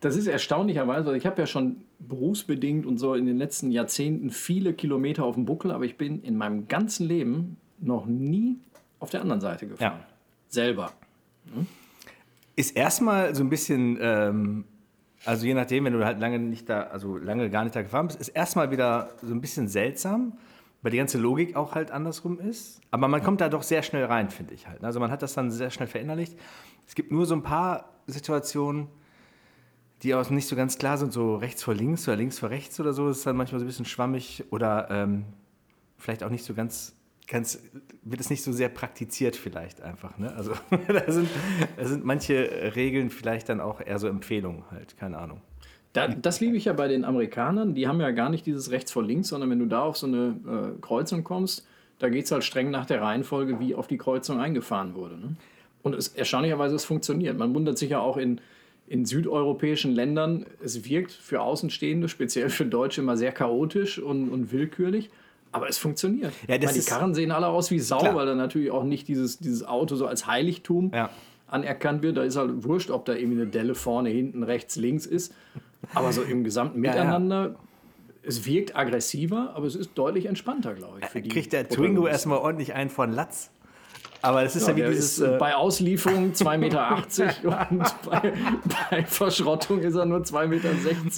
[0.00, 4.74] das ist erstaunlicherweise, ich habe ja schon berufsbedingt und so in den letzten Jahrzehnten viele
[4.74, 8.58] Kilometer auf dem Buckel, aber ich bin in meinem ganzen Leben noch nie
[9.00, 10.00] auf der anderen Seite gefahren.
[10.00, 10.06] Ja.
[10.48, 10.92] Selber.
[12.56, 14.64] Ist erstmal so ein bisschen, ähm,
[15.24, 18.06] also je nachdem, wenn du halt lange nicht da, also lange gar nicht da gefahren
[18.06, 20.34] bist, ist erstmal wieder so ein bisschen seltsam,
[20.82, 22.80] weil die ganze Logik auch halt andersrum ist.
[22.90, 24.84] Aber man kommt da doch sehr schnell rein, finde ich halt.
[24.84, 26.38] Also man hat das dann sehr schnell verinnerlicht.
[26.86, 28.88] Es gibt nur so ein paar Situationen,
[30.02, 32.78] die auch nicht so ganz klar sind, so rechts vor links oder links vor rechts
[32.78, 35.24] oder so, das ist dann manchmal so ein bisschen schwammig oder ähm,
[35.96, 36.94] vielleicht auch nicht so ganz,
[37.26, 37.62] ganz,
[38.02, 40.18] wird es nicht so sehr praktiziert vielleicht einfach.
[40.18, 40.32] Ne?
[40.34, 40.52] Also
[40.88, 41.28] da sind,
[41.76, 45.40] da sind manche Regeln vielleicht dann auch eher so Empfehlungen halt, keine Ahnung.
[45.94, 47.74] Da, das liebe ich ja bei den Amerikanern.
[47.74, 50.08] Die haben ja gar nicht dieses rechts vor links, sondern wenn du da auf so
[50.08, 51.66] eine äh, Kreuzung kommst,
[52.00, 55.16] da geht es halt streng nach der Reihenfolge, wie auf die Kreuzung eingefahren wurde.
[55.16, 55.36] Ne?
[55.84, 57.38] Und es, erstaunlicherweise, es funktioniert.
[57.38, 58.40] Man wundert sich ja auch in,
[58.88, 64.50] in südeuropäischen Ländern, es wirkt für Außenstehende, speziell für Deutsche, immer sehr chaotisch und, und
[64.50, 65.10] willkürlich.
[65.52, 66.32] Aber es funktioniert.
[66.48, 68.16] Ja, meine, die Karren sehen alle aus wie Sau, Klar.
[68.16, 71.10] weil da natürlich auch nicht dieses, dieses Auto so als Heiligtum Ja.
[71.46, 72.16] anerkannt wird.
[72.16, 75.32] Da ist halt wurscht, ob da irgendwie eine Delle vorne, hinten, rechts, links ist.
[75.94, 77.02] Aber so im gesamten Ja, ja.
[77.04, 77.54] Miteinander,
[78.22, 81.22] es wirkt aggressiver, aber es ist deutlich entspannter, glaube ich.
[81.22, 83.50] Die Kriegt der Twingo erstmal ordentlich einen von Latz.
[84.24, 85.18] Aber es ist ja, Ja, wie dieses.
[85.18, 86.96] ist, äh, Äh, bei Auslieferung 2,80 Meter
[87.70, 88.32] und bei,
[88.90, 90.68] bei Verschrottung ist er nur 2,60 Meter.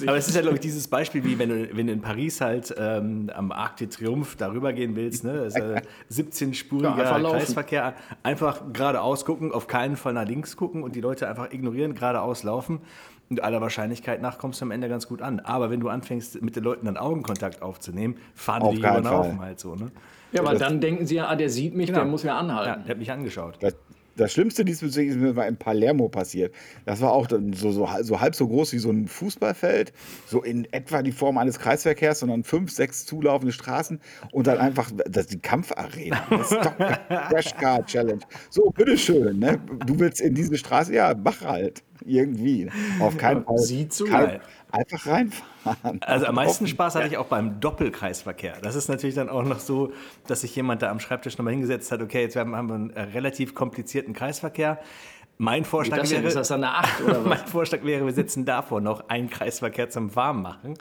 [0.07, 2.41] aber es ist ja, glaube ich, dieses Beispiel, wie wenn du, wenn du in Paris
[2.41, 5.33] halt ähm, am Arc de Triomphe darüber gehen willst, ne?
[5.33, 7.31] Das ist, äh, 17-spuriger Ja, einfach.
[7.31, 7.93] Kreisverkehr.
[8.23, 12.43] Einfach geradeaus gucken, auf keinen Fall nach links gucken und die Leute einfach ignorieren, geradeaus
[12.43, 12.79] laufen.
[13.29, 15.39] Und aller Wahrscheinlichkeit nach kommst du am Ende ganz gut an.
[15.41, 19.09] Aber wenn du anfängst, mit den Leuten dann Augenkontakt aufzunehmen, fahren Auf die keinen über
[19.09, 19.45] den Haufen Fall.
[19.47, 19.75] halt so.
[19.75, 19.91] Ne?
[20.31, 21.99] ja, aber dann denken sie ja, ah, der sieht mich, Genau.
[21.99, 22.83] der muss ja Ja, anhalten.
[22.85, 23.57] der hat mich angeschaut.
[23.59, 23.75] Das,
[24.15, 26.51] das Schlimmste diesbezüglich ist mir mal in Palermo passiert.
[26.85, 29.93] Das war auch dann so, so, so halb so groß wie so ein Fußballfeld,
[30.25, 33.99] so in etwa die Form eines Kreisverkehrs, sondern fünf, sechs zulaufende Straßen
[34.31, 36.19] und dann einfach das ist die Kampfarena.
[36.31, 36.97] Das ist doch eine
[37.29, 38.21] Crash Car Challenge.
[38.49, 39.59] So, bitteschön, ne?
[39.85, 41.83] Du willst in diese Straße, ja, mach halt.
[42.05, 42.69] Irgendwie.
[42.99, 43.57] Auf keinen Fall.
[43.57, 44.41] sieht so kein, geil.
[44.71, 46.01] Einfach reinfahren.
[46.01, 48.55] Also am meisten Spaß hatte ich auch beim Doppelkreisverkehr.
[48.61, 49.91] Das ist natürlich dann auch noch so,
[50.27, 53.01] dass sich jemand da am Schreibtisch nochmal hingesetzt hat, okay, jetzt haben wir einen äh,
[53.01, 54.79] relativ komplizierten Kreisverkehr.
[55.39, 57.25] Mein Vorschlag das wäre, Ist das dann eine 8 oder was?
[57.25, 60.73] mein Vorschlag wäre, wir setzen davor noch einen Kreisverkehr zum Warm machen.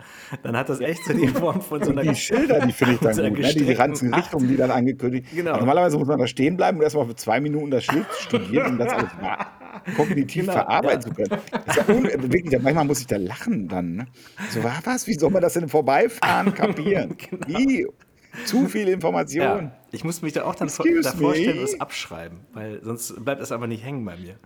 [0.43, 3.01] Dann hat das echt so die Form von so einer Die Schilder, die finde ich
[3.01, 3.39] dann so gut.
[3.39, 3.53] Ne?
[3.53, 4.15] Die ganzen.
[4.15, 5.59] Richtungen, die dann angekündigt Genau.
[5.59, 8.79] Normalerweise muss man da stehen bleiben und erstmal für zwei Minuten das Schild studieren, um
[8.79, 9.47] das alles mal
[9.97, 11.31] kognitiv Genau, verarbeiten zu können.
[11.67, 13.97] Das ist ja un wirklich, manchmal muss ich da lachen dann.
[13.97, 14.07] Ne?
[14.51, 15.07] So, wa- was?
[15.07, 17.17] Wie soll man das denn Vorbeifahren kapieren?
[17.47, 17.87] Wie?
[18.45, 19.43] Zu viel Information.
[19.43, 22.83] Ja, ich muss mich da auch dann vor, Excuse davor stellen und es abschreiben, weil
[22.83, 24.37] sonst bleibt das einfach nicht hängen bei mir.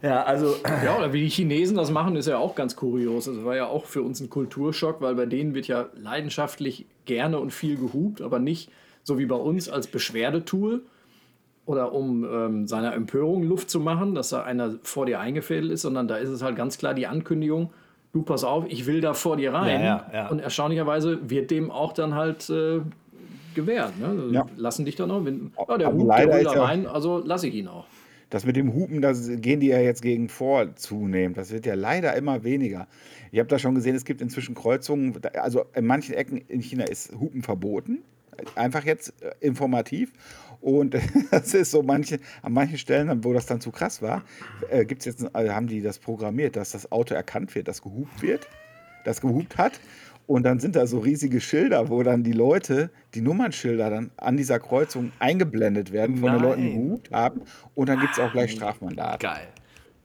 [0.00, 3.24] Ja, also Ja, oder wie die Chinesen das machen, ist ja auch ganz kurios.
[3.24, 7.38] Das war ja auch für uns ein Kulturschock, weil bei denen wird ja leidenschaftlich gerne
[7.40, 8.70] und viel gehupt, aber nicht
[9.02, 10.82] so wie bei uns als Beschwerdetool
[11.66, 15.82] oder um ähm, seiner Empörung Luft zu machen, dass da einer vor dir eingefädelt ist,
[15.82, 17.70] sondern da ist es halt ganz klar die Ankündigung,
[18.12, 19.80] du pass auf, ich will da vor dir rein.
[19.80, 20.28] Ja, ja, ja.
[20.28, 22.80] Und erstaunlicherweise wird dem auch dann halt äh,
[23.54, 23.98] gewährt.
[23.98, 24.06] Ne?
[24.06, 24.46] Also Ja.
[24.56, 27.54] Lassen dich dann auch, wenn ja, der leider der will da rein, also lasse ich
[27.54, 27.86] ihn auch.
[28.30, 31.36] Das mit dem Hupen, da gehen die ja jetzt gegen vor zunehmend.
[31.36, 32.88] Das wird ja leider immer weniger.
[33.30, 36.84] Ich habe da schon gesehen, es gibt inzwischen Kreuzungen, also in manchen Ecken in China
[36.84, 38.02] ist Hupen verboten.
[38.56, 40.12] Einfach jetzt äh, informativ.
[40.64, 40.96] Und
[41.30, 44.24] das ist so manche, an manchen Stellen, wo das dann zu krass war,
[44.70, 48.22] äh, gibt's jetzt, äh, haben die das programmiert, dass das Auto erkannt wird, das gehupt
[48.22, 48.48] wird,
[49.04, 49.78] das gehupt hat.
[50.26, 54.38] Und dann sind da so riesige Schilder, wo dann die Leute, die Nummernschilder dann an
[54.38, 56.84] dieser Kreuzung eingeblendet werden von den Leuten, die Nein.
[56.86, 57.42] gehupt haben.
[57.74, 59.20] Und dann gibt es auch gleich Strafmandat.
[59.20, 59.48] geil.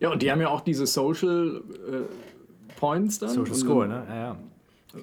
[0.02, 3.30] Ja, und die haben ja auch diese Social äh, Points dann.
[3.30, 4.04] Social Score, ne?
[4.10, 4.38] Ja, ja.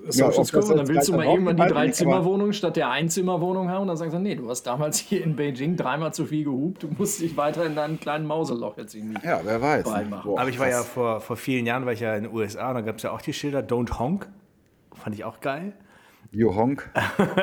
[0.08, 0.64] Social das Score.
[0.64, 3.82] Und dann willst du mal irgendwann die draufgehalten drei ist, Zimmerwohnung statt der Einzimmerwohnung haben
[3.82, 6.82] und dann sagst du, nee, du hast damals hier in Beijing dreimal zu viel gehupt,
[6.82, 9.24] du musst dich weiter in deinem kleinen Mauseloch jetzt irgendwie.
[9.24, 9.84] Ja, wer weiß.
[9.84, 12.70] Boah, Aber ich war ja vor, vor vielen Jahren war ich ja in den USA
[12.70, 14.28] und da gab es ja auch die Schilder Don't Honk.
[14.94, 15.72] Fand ich auch geil.
[16.32, 16.90] Jo Honk.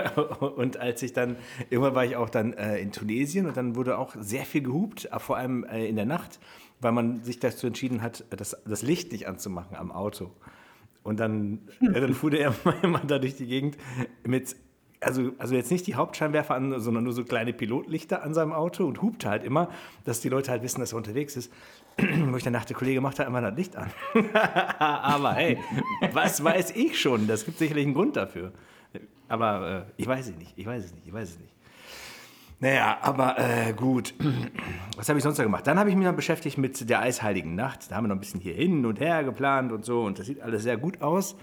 [0.58, 1.38] Und als ich dann,
[1.70, 5.10] irgendwann war ich auch dann äh, in Tunesien und dann wurde auch sehr viel gehupt,
[5.12, 6.40] äh, vor allem äh, in der Nacht,
[6.80, 10.32] weil man sich dazu entschieden hat, das, das Licht nicht anzumachen am Auto.
[11.04, 13.78] Und dann, ja, dann fuhr der immer da durch die Gegend
[14.26, 14.56] mit,
[15.02, 18.86] also, also jetzt nicht die Hauptscheinwerfer an, sondern nur so kleine Pilotlichter an seinem Auto
[18.86, 19.70] und hupte halt immer,
[20.06, 21.52] dass die Leute halt wissen, dass er unterwegs ist.
[21.98, 23.92] Wo ich dann dachte, Kollege, mach da immer das Licht an.
[24.80, 25.60] Aber hey,
[26.14, 27.28] was weiß ich schon?
[27.28, 28.54] Das gibt sicherlich einen Grund dafür.
[29.28, 31.53] Aber äh, ich weiß es nicht, ich weiß es nicht, ich weiß es nicht.
[32.64, 34.14] Naja, aber äh, gut.
[34.96, 35.68] Was habe ich sonst noch gemacht?
[35.68, 37.92] Dann habe ich mich noch beschäftigt mit der Eisheiligen Nacht.
[37.92, 40.04] Da haben wir noch ein bisschen hier hin und her geplant und so.
[40.04, 41.36] Und das sieht alles sehr gut aus.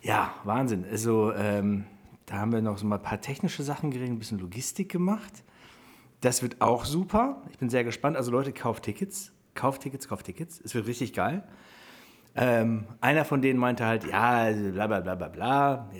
[0.00, 0.86] Ja, Wahnsinn.
[0.90, 1.84] Also, ähm,
[2.24, 5.44] da haben wir noch so mal ein paar technische Sachen geregelt, ein bisschen Logistik gemacht.
[6.22, 7.42] Das wird auch super.
[7.50, 8.16] Ich bin sehr gespannt.
[8.16, 9.34] Also, Leute, kauft Tickets.
[9.52, 10.58] Kauft Tickets, kauft Tickets.
[10.64, 11.46] Es wird richtig geil.
[12.34, 15.90] Ähm, einer von denen meinte halt, ja, also bla bla bla bla bla.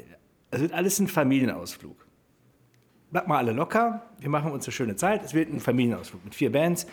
[0.50, 2.03] Es wird alles ein Familienausflug.
[3.14, 5.22] Bleibt mal alle locker, wir machen uns eine schöne Zeit.
[5.22, 6.84] Es wird ein Familienausflug mit vier Bands.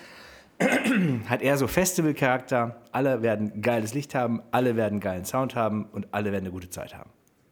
[1.26, 2.76] Hat eher so Festival-Charakter.
[2.92, 6.70] Alle werden geiles Licht haben, alle werden geilen Sound haben und alle werden eine gute
[6.70, 7.10] Zeit haben.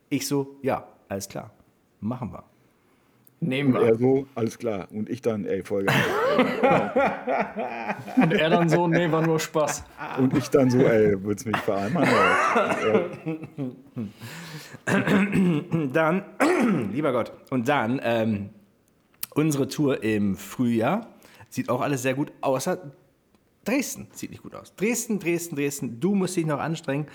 [0.10, 1.50] Ich so, ja, alles klar.
[2.00, 2.44] Machen wir.
[3.40, 3.96] Nehmen Er wir.
[3.96, 4.88] so, alles klar.
[4.92, 5.96] Und ich dann, ey, voll geil.
[8.18, 9.84] Und er dann so, nee, war nur Spaß.
[10.20, 12.08] Und ich dann so, ey, willst mich vereinbaren?
[15.92, 16.24] Dann,
[16.94, 18.50] lieber Gott, und dann ähm,
[19.40, 21.08] unsere Tour im Frühjahr
[21.50, 22.92] sieht auch alles sehr gut, außer
[23.64, 24.76] Dresden sieht nicht gut aus.
[24.76, 27.08] Dresden, Dresden, Dresden, du musst dich noch anstrengen.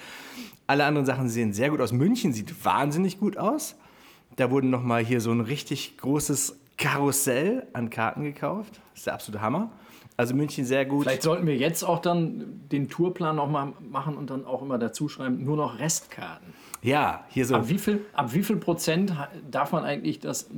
[0.67, 1.93] Alle anderen Sachen sehen sehr gut aus.
[1.93, 3.77] München sieht wahnsinnig gut aus.
[4.37, 8.81] Da wurden noch mal hier so ein richtig großes Karussell an Karten gekauft.
[8.93, 9.71] Das ist der absolute Hammer.
[10.17, 11.05] Also München sehr gut.
[11.05, 14.79] Vielleicht sollten wir jetzt auch dann den Tourplan noch mal machen und dann auch immer
[14.79, 16.55] dazu schreiben, nur noch Restkarten.
[16.83, 17.57] ja, hier so.
[17.57, 19.13] Ab wie viel, ab wie viel Prozent
[19.51, 20.49] darf man eigentlich das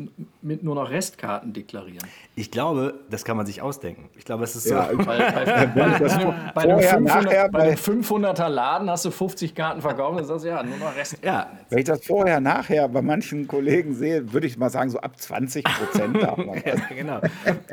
[0.43, 2.07] mit nur noch Restkarten deklarieren?
[2.35, 4.11] Ich glaube, das kann man sich ausdenken.
[4.19, 4.75] Ich glaube, es ist so.
[4.75, 9.07] Ja, Weil bei, das bei, vorher, einem 500, nachher, bei einem bei, 500er Laden hast
[9.07, 11.27] du 50 Karten verkauft und sagst, ja, nur noch Restkarten.
[11.27, 14.99] Ja, wenn ich das vorher, nachher bei manchen Kollegen sehe, würde ich mal sagen, so
[14.99, 16.81] ab 20 Prozent darf man das.
[16.95, 17.21] genau.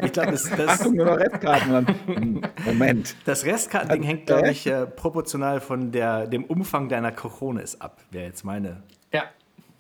[0.01, 1.72] Ich glaube, das, das, Achtung, nur noch Restkarten.
[1.81, 3.15] Hm, Moment.
[3.25, 7.99] das Restkartending hängt, glaube ich, äh, proportional von der, dem Umfang deiner Cojones ab.
[8.11, 9.23] Wäre jetzt meine, Ja.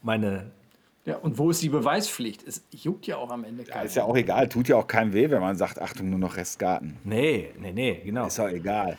[0.01, 0.51] meine.
[1.05, 1.17] ja.
[1.17, 2.45] Und wo ist die Beweispflicht?
[2.47, 3.85] Es juckt ja auch am Ende Ja, keinen.
[3.85, 6.35] ist ja auch egal, tut ja auch keinem weh, wenn man sagt, Achtung, nur noch
[6.37, 6.97] Restkarten.
[7.03, 8.27] Nee, nee, nee, genau.
[8.27, 8.97] Ist doch egal.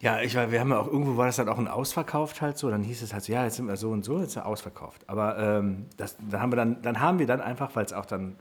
[0.00, 2.58] Ja, ich war, wir haben ja auch irgendwo war das dann auch ein ausverkauft halt
[2.58, 2.68] so.
[2.70, 4.46] Dann hieß es halt so, ja, jetzt sind wir so und so, jetzt ist er
[4.46, 5.00] ausverkauft.
[5.06, 8.04] Aber ähm, das, dann haben wir dann, dann haben wir dann einfach, weil es auch
[8.04, 8.34] dann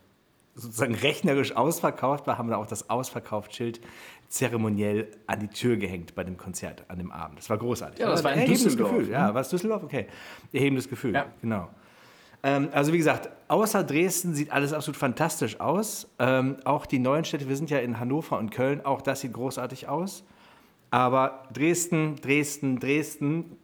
[0.56, 3.80] sozusagen rechnerisch ausverkauft war, haben wir auch das Ausverkaufsschild
[4.28, 7.40] zeremoniell an die Tür gehängt bei dem Konzert an dem Abend.
[7.40, 8.00] Das war großartig.
[8.00, 9.10] Ja, das war in erhebendes Gefühl.
[9.10, 9.84] Ja, war es Düsseldorf?
[9.84, 10.08] Okay.
[10.54, 11.26] Erhebendes Gefühl, Ja.
[11.42, 11.70] genau.
[12.44, 16.08] Ähm, also wie gesagt, außer Dresden sieht alles absolut fantastisch aus.
[16.18, 19.34] Ähm, auch die neuen Städte, wir sind ja in Hannover und Köln, auch das sieht
[19.34, 20.24] großartig aus.
[20.90, 23.58] Aber Dresden, Dresden, Dresden.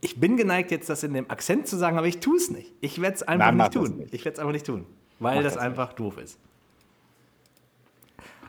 [0.00, 2.72] Ich bin geneigt, jetzt das in dem Akzent zu sagen, aber ich tue es nicht.
[2.80, 3.96] Ich werde es einfach Nein, nicht tun.
[3.98, 4.14] nicht.
[4.14, 4.86] Ich werde es einfach nicht tun,
[5.18, 6.38] weil Mach das, das einfach doof ist.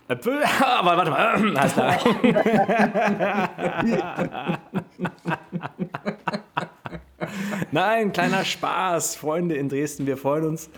[0.08, 2.00] Äpfel, aber warte mal, alles klar.
[7.72, 10.70] Nein, kleiner Spaß, Freunde in Dresden, wir freuen uns.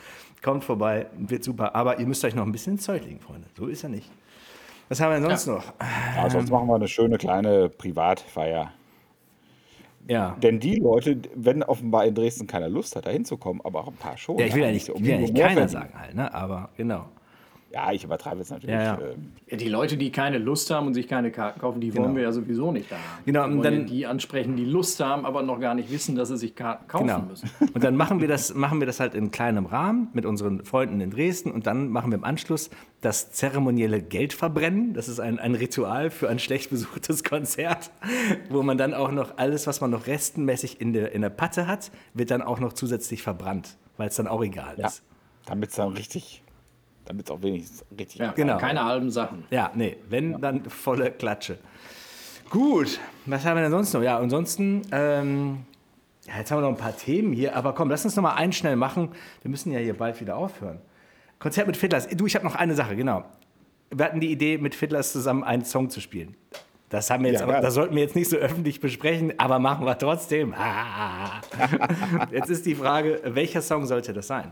[0.42, 1.76] Kommt vorbei, wird super.
[1.76, 3.48] Aber ihr müsst euch noch ein bisschen ins Zeug legen, Freunde.
[3.58, 4.10] So ist er nicht.
[4.90, 5.64] Was haben wir denn sonst noch?
[6.18, 8.72] Ja, sonst machen wir eine schöne kleine Privatfeier.
[10.08, 10.36] Ja.
[10.42, 13.96] Denn die Leute, wenn offenbar in Dresden keiner Lust hat, da hinzukommen, aber auch ein
[13.96, 14.38] paar schon.
[14.38, 15.70] Ja, ich will ja nicht, ich will ja nicht keiner verdienen.
[15.70, 16.34] sagen halt, ne?
[16.34, 17.06] Aber genau.
[17.74, 18.76] Ja, ich übertreibe jetzt natürlich.
[18.76, 19.00] Ja, ja.
[19.00, 22.04] ähm, Ja, die Leute, die keine Lust haben und sich keine Karten kaufen, die wollen
[22.08, 22.16] Genau.
[22.18, 23.24] wir ja sowieso nicht da haben.
[23.26, 26.38] Genau, und dann- die ansprechen, die Lust haben, aber noch gar nicht wissen, dass sie
[26.38, 27.20] sich Karten kaufen Genau.
[27.22, 27.50] müssen.
[27.74, 31.00] Und dann machen wir, das, machen wir das halt in kleinem Rahmen mit unseren Freunden
[31.00, 34.94] in Dresden und dann machen wir im Anschluss das zeremonielle Geldverbrennen.
[34.94, 37.90] Das ist ein, ein Ritual für ein schlecht besuchtes Konzert,
[38.50, 41.68] wo man dann auch noch alles, was man noch restenmäßig in der, in der Patte
[41.68, 45.04] hat, wird dann auch noch zusätzlich verbrannt, weil es dann auch egal ja, ist.
[45.46, 46.44] damit es dann richtig,
[47.06, 48.20] damit es auch wenigstens richtig.
[48.20, 48.58] Ja, Genau.
[48.58, 49.44] Keine halben Sachen.
[49.50, 51.58] Ja, nee, wenn, dann volle Klatsche.
[52.50, 54.02] Gut, was haben wir denn sonst noch?
[54.02, 55.60] Ja, ansonsten, ähm,
[56.28, 58.34] ja, jetzt haben wir noch ein paar Themen hier, aber komm, lass uns noch mal
[58.36, 59.10] einen schnell machen.
[59.42, 60.80] Wir müssen ja hier bald wieder aufhören.
[61.40, 62.08] Konzert mit Fiddlers.
[62.10, 63.24] Du, ich habe noch eine Sache, genau.
[63.90, 66.36] Wir hatten die Idee, mit Fiddlers zusammen einen Song zu spielen.
[66.90, 69.60] Das haben wir jetzt, Ja, aber, das sollten wir jetzt nicht so öffentlich besprechen, aber
[69.60, 70.54] machen wir trotzdem.
[72.32, 74.52] jetzt ist die Frage, welcher Song sollte das sein?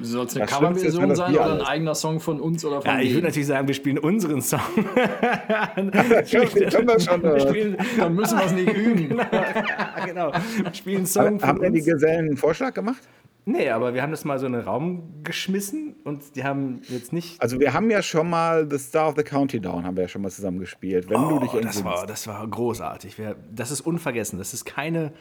[0.00, 3.00] Soll es eine Coverversion sein wir oder ein eigener Song von uns oder von Ja,
[3.00, 4.60] ich würde natürlich sagen, wir spielen unseren Song.
[5.74, 9.18] Können wir schon, Wir äh, spielen, Dann müssen wir es nicht üben.
[9.18, 10.32] Ja, genau.
[10.32, 11.82] Wir spielen einen Song haben denn die.
[11.82, 13.02] Gesellen einen Vorschlag gemacht?
[13.44, 17.12] Nee, aber wir haben das mal so in den Raum geschmissen und die haben jetzt
[17.12, 17.40] nicht.
[17.40, 20.08] Also wir haben ja schon mal The Star of the County Down, haben wir ja
[20.08, 21.10] schon mal zusammen gespielt.
[21.10, 23.18] Wenn du dich Oh, das war, das war großartig.
[23.18, 24.38] Wir, das ist unvergessen.
[24.38, 25.12] Das ist keine,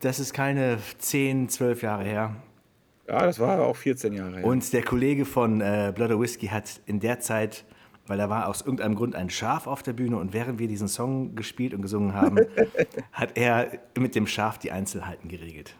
[0.00, 2.34] das ist keine 10, 12 Jahre her.
[3.08, 4.44] Ja, das war auch 14 Jahre her.
[4.44, 7.64] Und der Kollege von äh, Blood or Whiskey hat in der Zeit
[8.08, 10.88] weil da war aus irgendeinem Grund ein Schaf auf der Bühne und während wir diesen
[10.88, 12.38] Song gespielt und gesungen haben,
[13.12, 13.68] hat er
[13.98, 15.74] mit dem Schaf die Einzelheiten geregelt.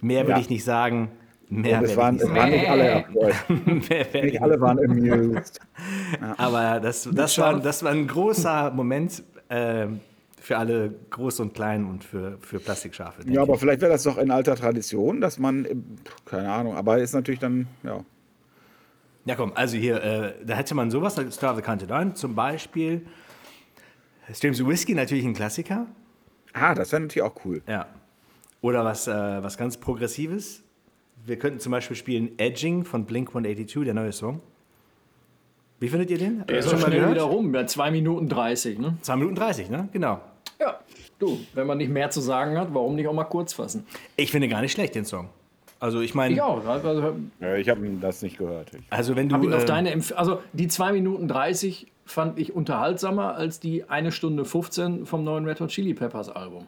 [0.00, 0.38] Mehr will Ja.
[0.38, 1.10] ich nicht sagen.
[1.48, 3.34] Mehr Und es waren, es nicht waren nicht alle erfreut.
[4.22, 5.60] Nicht alle waren amused.
[6.38, 9.86] Aber das, das, war, das war ein großer Moment äh,
[10.42, 13.22] für alle Groß und Klein und für, für Plastikschafe.
[13.28, 13.60] Ja, aber ich.
[13.60, 15.76] vielleicht wäre das doch in alter Tradition, dass man, äh,
[16.24, 18.04] keine Ahnung, aber ist natürlich dann, ja.
[19.24, 23.06] ja, komm, also hier, äh, da hätte man sowas, Star of the Countdown, zum Beispiel
[24.32, 25.86] Streams Whisky, natürlich ein Klassiker.
[26.52, 27.62] Ah, das wäre natürlich auch cool.
[27.68, 27.86] Ja.
[28.60, 30.62] Oder was, äh, was ganz Progressives.
[31.24, 34.40] Wir könnten zum Beispiel spielen Edging von Blink 182, der neue Song.
[35.78, 36.44] Wie findet ihr den?
[36.46, 37.12] Der ist Schon schnell gehört?
[37.12, 38.78] wieder rum, bei 2 Minuten 30.
[38.78, 38.96] Ne?
[39.02, 39.88] 2 Minuten 30, ne?
[39.92, 40.20] Genau.
[41.22, 43.86] Du, wenn man nicht mehr zu sagen hat, warum nicht auch mal kurz fassen?
[44.16, 45.28] Ich finde gar nicht schlecht, den Song.
[45.78, 46.66] Also ich meine, Ich auch.
[46.66, 48.72] Also, Ja, ich habe das nicht gehört.
[48.74, 49.36] Ich, also wenn du...
[49.36, 53.60] hab ihn auf äh, deine Empf also die 2 Minuten 30 fand ich unterhaltsamer als
[53.60, 56.66] die 1 Stunde 15 vom neuen Red Hot Chili Peppers Album.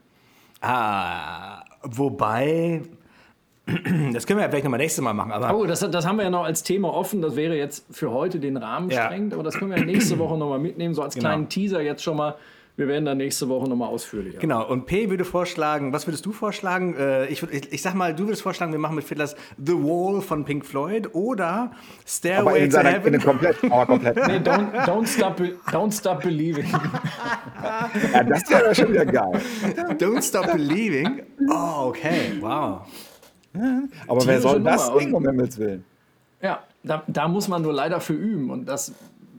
[0.61, 2.83] Ah, wobei,
[4.13, 6.23] das können wir ja vielleicht nochmal nächstes Mal machen, aber Oh, das, das haben wir
[6.25, 7.23] ja noch als Thema offen.
[7.23, 9.07] Das wäre jetzt für heute den Rahmen Ja.
[9.07, 11.29] sprengt, aber das können wir ja nächste Woche nochmal mitnehmen, so als Genau.
[11.29, 12.37] kleinen Teaser jetzt schon mal.
[12.77, 14.41] Wir werden dann nächste Woche nochmal ausführlicher.
[14.41, 14.67] genau.
[14.69, 16.97] Und P würde vorschlagen, was würdest du vorschlagen?
[16.97, 20.21] Äh, ich, ich, ich sag mal, du würdest vorschlagen, wir machen mit Fiddlers The Wall
[20.21, 21.71] von Pink Floyd oder aber
[22.05, 23.13] Stairway in to seiner, in Heaven.
[23.13, 24.17] den komplett, aber komplett.
[24.17, 26.67] Nee, don't, don't, stop, don't stop believing.
[28.13, 29.41] Ja, das wäre schon wieder geil.
[29.99, 31.23] Don't Stop Believing.
[31.49, 32.81] Oh, okay, wow.
[34.09, 35.85] Aber wer soll das singen, um Himmels Willen?
[36.43, 38.93] Ja, da, da muss man nur leider für üben und das,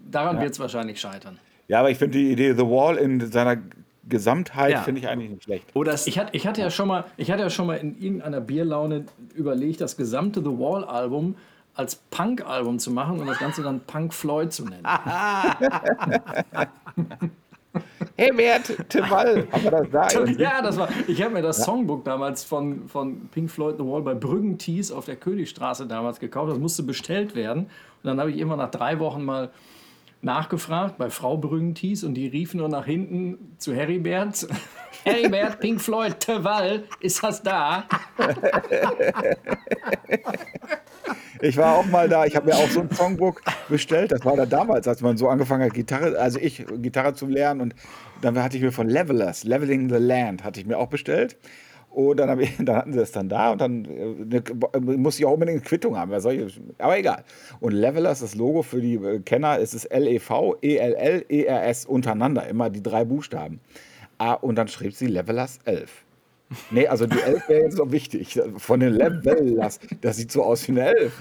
[0.10, 1.38] daran wird es wahrscheinlich scheitern.
[1.68, 3.58] Ja, aber ich finde die Idee The Wall in seiner
[4.08, 4.82] Gesamtheit Ja.
[4.82, 5.66] finde ich eigentlich nicht schlecht.
[5.74, 8.40] Oder Ich, hatte, ich, hatte ja schon mal, ich hatte ja schon mal in irgendeiner
[8.42, 11.36] Bierlaune überlegt, das gesamte The Wall-Album
[11.74, 14.86] als Punk-Album zu machen und das Ganze dann Punk Floyd zu nennen.
[18.18, 19.46] Hey, wer hat Tim Wall?
[19.52, 20.24] Haben wir das da?
[20.26, 20.88] Ja, das war.
[21.08, 24.92] Ich habe mir das Songbook damals von, von Pink Floyd The Wall bei Brüggen Tees
[24.92, 26.52] auf der Königstraße damals gekauft.
[26.52, 27.64] Das musste bestellt werden.
[27.64, 27.70] Und
[28.04, 29.50] dann habe ich immer nach drei Wochen mal
[30.26, 34.48] nachgefragt bei Frau Brüggen Tees und die rief nur nach hinten zu Heribert.
[35.04, 37.86] Heribert, Pink Floyd, The Wall, ist das da?
[41.42, 44.12] Ich war auch mal da, ich habe mir auch so ein Songbook bestellt.
[44.12, 47.62] Das war da damals, als man so angefangen hat, Gitarre, also ich, Gitarre zu lernen.
[47.62, 47.76] Und
[48.22, 51.38] dann hatte ich mir von Levelers, Leveling the Land, hatte ich mir auch bestellt.
[51.96, 54.44] Und dann, ich, dann hatten sie es dann da und dann äh, ne,
[54.98, 56.12] musste ich auch unbedingt eine Quittung haben.
[56.14, 57.24] Ich, aber egal.
[57.62, 62.70] Und Levelers, das Logo für die äh, Kenner, ist es L-E-V, E-L-L, E-R-S untereinander, immer
[62.70, 63.62] die drei Buchstaben.
[64.18, 66.04] Ah, und dann schrieb sie Levelers 11.
[66.70, 68.40] Nee, also die 11 wäre jetzt noch wichtig.
[68.58, 69.80] Von den Levelers.
[70.02, 71.14] Das sieht so aus wie eine 11.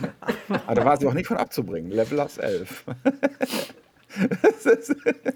[0.66, 1.92] Aber da war sie auch nicht von abzubringen.
[1.92, 2.84] Levelers 11.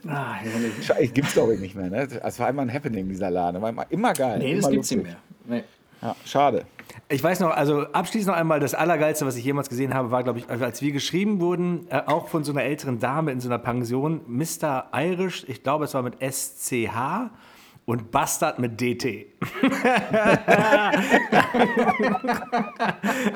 [0.06, 1.12] Ah, herrlich.
[1.12, 1.90] Gibt's glaube ich nicht mehr.
[1.90, 2.08] Ne?
[2.22, 3.60] Es war immer ein Happening, dieser Laden.
[3.60, 4.38] War immer, immer geil.
[4.38, 5.16] Nee, das immer gibt's nicht mehr.
[5.46, 5.64] Nee.
[6.00, 6.64] Ja, schade.
[7.08, 10.22] Ich weiß noch, also abschließend noch einmal, das Allergeilste, was ich jemals gesehen habe, war,
[10.22, 13.48] glaube ich, als wir geschrieben wurden, äh, auch von so einer älteren Dame in so
[13.48, 14.86] einer Pension, Mr.
[14.94, 17.30] Irish, ich glaube, es war mit SCH
[17.88, 19.28] und Bastard mit DT.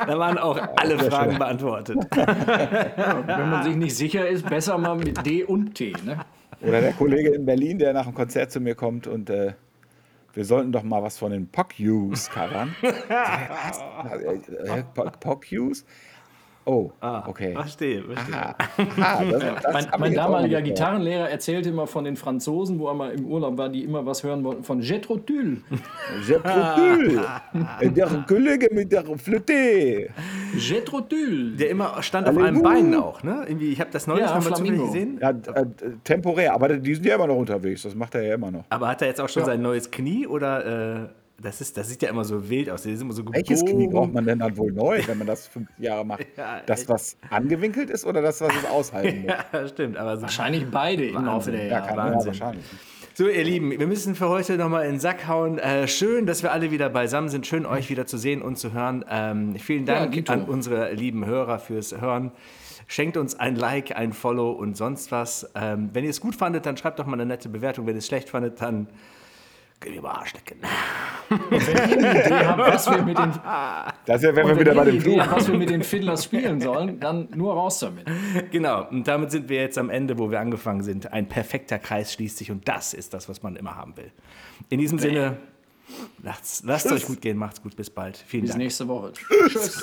[0.07, 1.97] da waren auch alle Fragen beantwortet.
[2.11, 5.95] Wenn man sich nicht sicher ist, besser mal mit D und T.
[6.05, 6.19] Ne?
[6.61, 9.55] Oder der Kollege in Berlin, der nach dem Konzert zu mir kommt und äh,
[10.35, 12.77] wir sollten doch mal was von den Pock-Use covern.
[14.65, 14.83] Äh,
[16.65, 16.93] Oh,
[17.27, 17.55] okay.
[17.55, 18.37] Verstehe, verstehe.
[18.37, 18.55] Ah,
[19.01, 20.63] ah, das, das Mein, mein damaliger.
[20.63, 24.23] Gitarrenlehrer erzählte immer von den Franzosen, wo er mal im Urlaub war, die immer was
[24.23, 25.59] hören wollten von Jethro Tull.
[26.27, 27.21] Je propule.
[27.95, 30.11] Der Kollege mit der Flöte.
[30.57, 31.57] Jethro Tull.
[31.57, 32.63] Der immer stand auf einem.
[32.63, 33.45] Bein auch, ne?
[33.49, 35.19] Irgendwie, ich habe das neulich Ja, noch mal zufällig gesehen.
[35.21, 35.67] Ja, äh,
[36.05, 37.83] temporär, aber die sind ja immer noch unterwegs.
[37.83, 38.65] Das macht er ja immer noch.
[38.71, 41.09] Aber hat er jetzt auch schon sein neues Knie oder äh,
[41.43, 42.83] das, ist, das sieht ja immer so wild aus.
[42.83, 45.49] Die sind immer so Welches Knie braucht man denn dann wohl neu, wenn man das
[45.49, 46.27] fünf Jahre macht?
[46.37, 49.33] Ja, das, was angewinkelt ist oder das, was es aushalten muss?
[49.53, 49.97] Ja, stimmt.
[49.97, 50.23] Aber so.
[50.23, 51.89] Wahrscheinlich beide im Laufe der Ja, Jahre.
[51.91, 52.27] ja Wahnsinn.
[52.29, 52.65] wahrscheinlich.
[53.15, 55.59] so, ihr Lieben, wir müssen für heute nochmal in den Sack hauen.
[55.59, 57.47] Äh, schön, dass wir alle wieder beisammen sind.
[57.47, 59.05] Schön, euch wieder zu sehen und zu hören.
[59.11, 60.33] Ähm, vielen Ja, Dank Dito.
[60.33, 62.33] an unsere lieben Hörer fürs Hören.
[62.89, 65.51] Schenkt uns ein Like, ein Follow und sonst was.
[65.55, 67.87] Ähm, wenn ihr es gut fandet, dann schreibt doch mal eine nette Bewertung.
[67.87, 68.87] Wenn ihr es schlecht fandet, dann
[69.83, 70.59] könnt ihr mal Arschlecken.
[71.29, 73.33] Wenn ihr eine Idee habt, was wir mit den,
[74.07, 76.61] Das ja, wenn wir wieder bei dem Idee habt, was wir mit den Fiddlers spielen
[76.61, 78.07] sollen, dann nur raus damit.
[78.51, 81.13] Genau, und damit sind wir jetzt am Ende, wo wir angefangen sind.
[81.13, 84.13] Ein perfekter Kreis schließt sich und das ist das, was man immer haben will.
[84.69, 85.37] In diesem Sinne,
[86.23, 88.17] lasst es euch gut gehen, macht's gut, bis bald.
[88.17, 88.63] Vielen Bis Dank.
[88.63, 89.13] nächste Woche.
[89.13, 89.83] Tschüss.